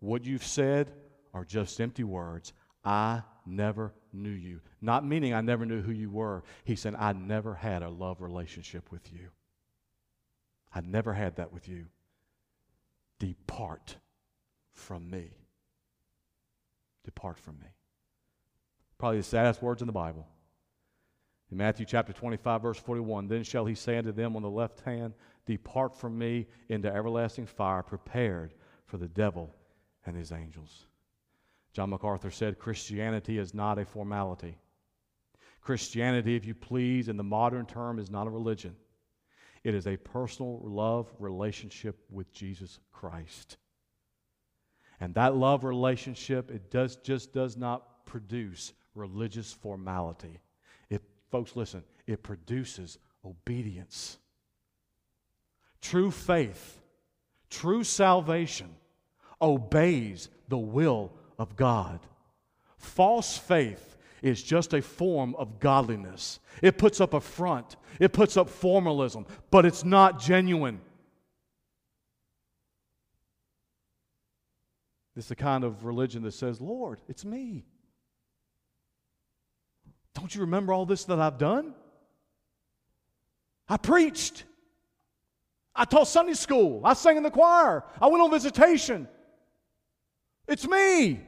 [0.00, 0.92] What you've said
[1.32, 2.52] are just empty words.
[2.84, 4.60] I never knew you.
[4.80, 6.44] Not meaning I never knew who you were.
[6.64, 9.28] He said, I never had a love relationship with you.
[10.74, 11.86] I never had that with you.
[13.18, 13.96] Depart
[14.72, 15.30] from me.
[17.04, 17.66] Depart from me.
[18.98, 20.26] Probably the saddest words in the Bible.
[21.50, 24.80] In Matthew chapter 25, verse 41, then shall he say unto them on the left
[24.80, 25.14] hand,
[25.46, 28.54] Depart from me into everlasting fire, prepared
[28.86, 29.54] for the devil
[30.06, 30.86] and his angels.
[31.74, 34.56] John MacArthur said Christianity is not a formality.
[35.60, 38.76] Christianity, if you please, in the modern term, is not a religion.
[39.64, 43.56] It is a personal love relationship with Jesus Christ.
[45.00, 50.38] And that love relationship, it does, just does not produce religious formality.
[50.90, 51.02] It,
[51.32, 54.18] folks, listen, it produces obedience.
[55.80, 56.80] True faith,
[57.50, 58.76] true salvation
[59.42, 62.00] obeys the will of God.
[62.76, 66.40] False faith is just a form of godliness.
[66.62, 70.80] It puts up a front, it puts up formalism, but it's not genuine.
[75.16, 77.64] It's the kind of religion that says, Lord, it's me.
[80.14, 81.74] Don't you remember all this that I've done?
[83.68, 84.44] I preached.
[85.74, 86.80] I taught Sunday school.
[86.84, 87.84] I sang in the choir.
[88.00, 89.08] I went on visitation.
[90.46, 91.20] It's me.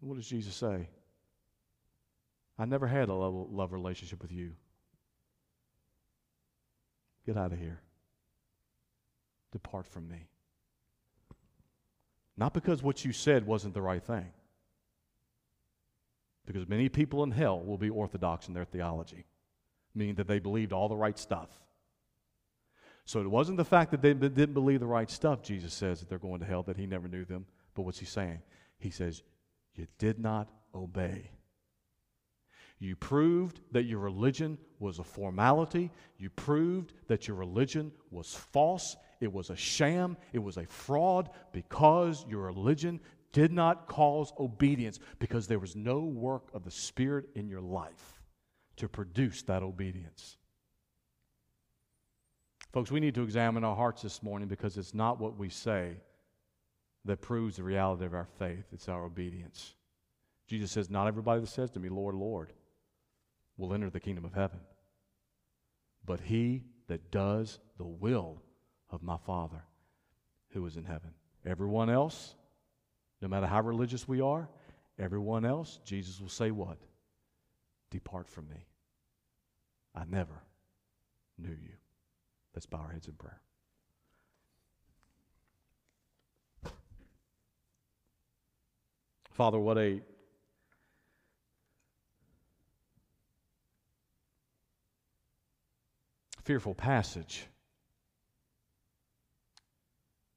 [0.00, 0.88] What does Jesus say?
[2.58, 4.52] I never had a love, love relationship with you.
[7.26, 7.80] Get out of here.
[9.52, 10.28] Depart from me.
[12.36, 14.26] Not because what you said wasn't the right thing.
[16.46, 19.26] Because many people in hell will be orthodox in their theology,
[19.94, 21.48] meaning that they believed all the right stuff.
[23.04, 26.08] So it wasn't the fact that they didn't believe the right stuff, Jesus says, that
[26.08, 27.46] they're going to hell, that he never knew them.
[27.74, 28.42] But what's he saying?
[28.78, 29.22] He says,
[29.74, 31.30] You did not obey.
[32.78, 35.90] You proved that your religion was a formality.
[36.18, 38.96] You proved that your religion was false.
[39.20, 40.16] It was a sham.
[40.32, 43.00] It was a fraud because your religion
[43.32, 48.22] did not cause obedience because there was no work of the Spirit in your life
[48.76, 50.38] to produce that obedience.
[52.72, 55.96] Folks, we need to examine our hearts this morning because it's not what we say
[57.04, 59.74] that proves the reality of our faith, it's our obedience.
[60.46, 62.52] Jesus says, Not everybody that says to me, Lord, Lord,
[63.56, 64.60] will enter the kingdom of heaven,
[66.04, 68.42] but he that does the will
[68.90, 69.62] of my Father
[70.50, 71.10] who is in heaven.
[71.44, 72.34] Everyone else,
[73.20, 74.48] no matter how religious we are,
[74.98, 76.78] everyone else, Jesus will say, What?
[77.90, 78.66] Depart from me.
[79.94, 80.44] I never
[81.36, 81.79] knew you.
[82.54, 83.40] Let's bow our heads in prayer.
[89.30, 90.02] Father, what a
[96.42, 97.46] fearful passage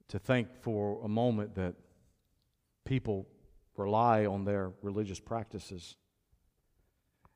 [0.09, 1.73] to think for a moment that
[2.85, 3.27] people
[3.75, 5.95] rely on their religious practices.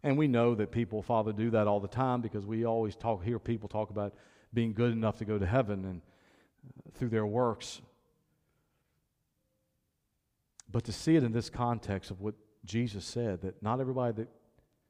[0.04, 3.24] And we know that people, Father, do that all the time because we always talk,
[3.24, 4.14] hear people talk about
[4.54, 6.02] being good enough to go to heaven and
[6.94, 7.82] through their works.
[10.70, 12.36] But to see it in this context of what
[12.66, 14.28] Jesus said, that not everybody that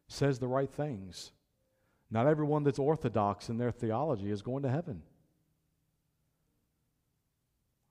[0.08, 1.32] says the right things,
[2.10, 5.04] not everyone that's orthodox in their theology is going to heaven.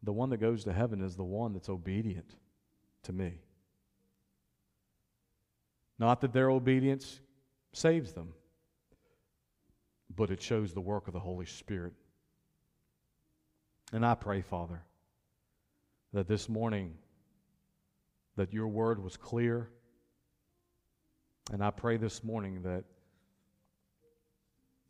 [0.02, 2.36] The one that goes to heaven is the one that's obedient
[3.04, 3.40] to me.
[5.98, 7.20] Not that their obedience
[7.72, 8.32] saves them,
[10.16, 11.92] but it shows the work of the Holy Spirit.
[13.92, 14.82] And I pray, Father,
[16.12, 16.94] that this morning
[18.36, 19.70] that your word was clear.
[21.52, 22.84] And I pray this morning that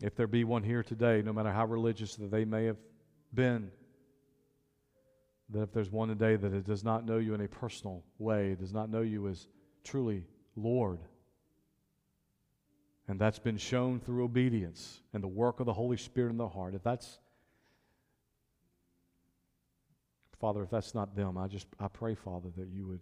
[0.00, 2.76] if there be one here today, no matter how religious that they may have
[3.34, 3.70] been,
[5.50, 8.72] that if there's one today that does not know you in a personal way, does
[8.72, 9.46] not know you as
[9.84, 10.24] truly
[10.56, 11.00] Lord,
[13.08, 16.48] and that's been shown through obedience and the work of the Holy Spirit in the
[16.48, 17.18] heart, if that's
[20.38, 23.00] Father, if that's not them, I just I pray, Father, that you would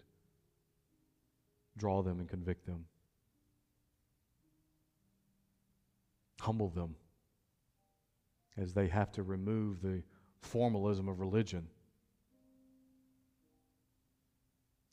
[1.77, 2.85] draw them and convict them.
[6.41, 6.95] Humble them
[8.57, 10.03] as they have to remove the
[10.41, 11.67] formalism of religion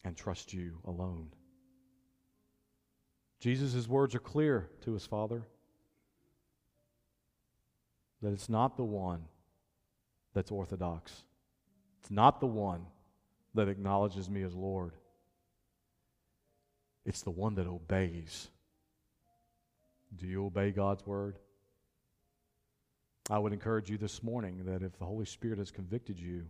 [0.03, 1.30] and trust you alone.
[3.41, 5.41] Jesus' words are clear to his Father,
[8.21, 9.25] that it's not the one
[10.35, 11.23] that's orthodox,
[11.99, 12.85] it's not the one
[13.55, 14.93] that acknowledges me as Lord.
[17.03, 18.47] It's the one that obeys.
[20.15, 21.39] Do you obey God's word?
[23.27, 26.45] I would encourage you this morning that if the Holy Spirit has convicted you,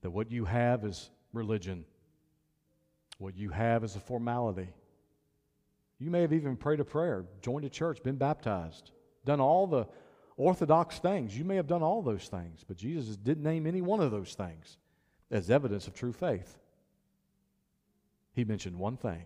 [0.00, 1.84] that what you have is religion,
[3.18, 4.68] what you have is a formality.
[5.98, 8.90] You may have even prayed a prayer, joined a church, been baptized,
[9.24, 9.86] done all the
[10.36, 11.36] orthodox things.
[11.36, 14.34] You may have done all those things, but Jesus didn't name any one of those
[14.34, 14.76] things
[15.30, 16.58] as evidence of true faith.
[18.32, 19.24] He mentioned one thing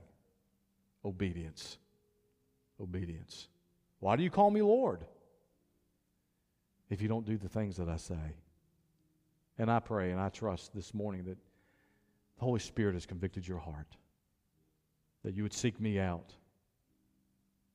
[1.04, 1.78] obedience.
[2.80, 3.48] Obedience.
[3.98, 5.04] Why do you call me Lord?
[6.88, 8.36] If you don't do the things that I say.
[9.58, 11.36] And I pray and I trust this morning that
[12.38, 13.96] the Holy Spirit has convicted your heart,
[15.22, 16.32] that you would seek me out,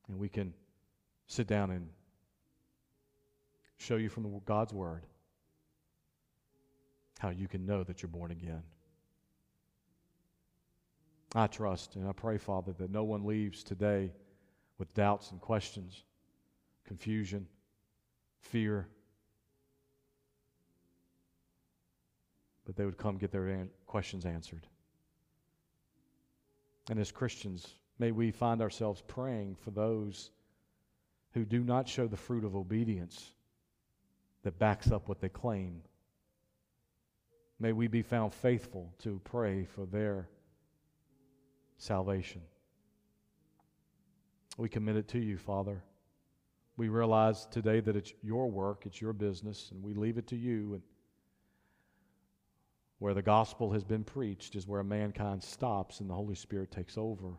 [0.08, 0.54] and we can
[1.28, 1.88] sit down and
[3.78, 5.06] show you from God's Word
[7.20, 8.64] how you can know that you're born again.
[11.34, 14.12] I trust and I pray, Father, that no one leaves today
[14.78, 16.04] with doubts and questions,
[16.86, 17.48] confusion,
[18.40, 18.88] fear,
[22.66, 24.66] but they would come get their questions answered.
[26.90, 30.32] And as Christians, may we find ourselves praying for those
[31.34, 33.34] who do not show the fruit of obedience
[34.44, 35.82] that backs up what they claim.
[37.60, 40.30] May we be found faithful to pray for their
[41.78, 42.42] salvation.
[44.58, 45.84] We commit it to you, Father.
[46.78, 50.36] We realize today that it's your work, it's your business, and we leave it to
[50.36, 50.74] you.
[50.74, 50.82] And
[53.00, 56.98] where the gospel has been preached is where mankind stops and the Holy Spirit takes
[56.98, 57.38] over.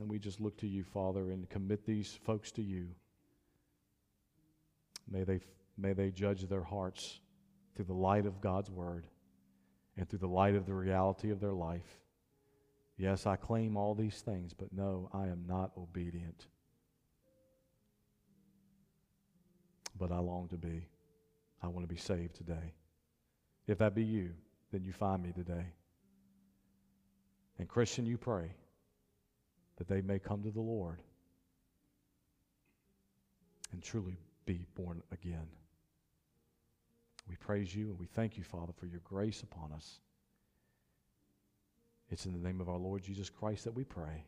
[0.00, 2.88] And we just look to you, Father, and commit these folks to you.
[5.10, 5.40] May they,
[5.76, 7.20] may they judge their hearts
[7.76, 9.06] through the light of God's word
[9.98, 11.98] and through the light of the reality of their life.
[12.96, 16.46] Yes, I claim all these things, but no, I am not obedient.
[19.98, 20.88] But I long to be.
[21.62, 22.72] I want to be saved today.
[23.66, 24.30] If that be you,
[24.72, 25.66] then you find me today.
[27.58, 28.54] And Christian, you pray
[29.80, 31.00] that they may come to the Lord
[33.72, 35.46] and truly be born again.
[37.26, 40.00] We praise you and we thank you, Father, for your grace upon us.
[42.10, 44.26] It's in the name of our Lord Jesus Christ that we pray.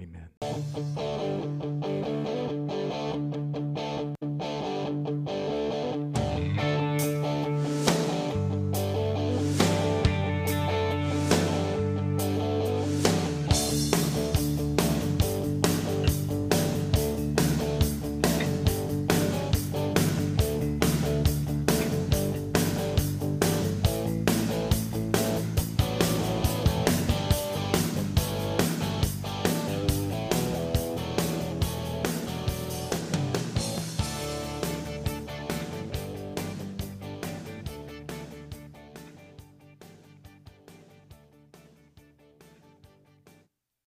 [0.00, 1.83] Amen.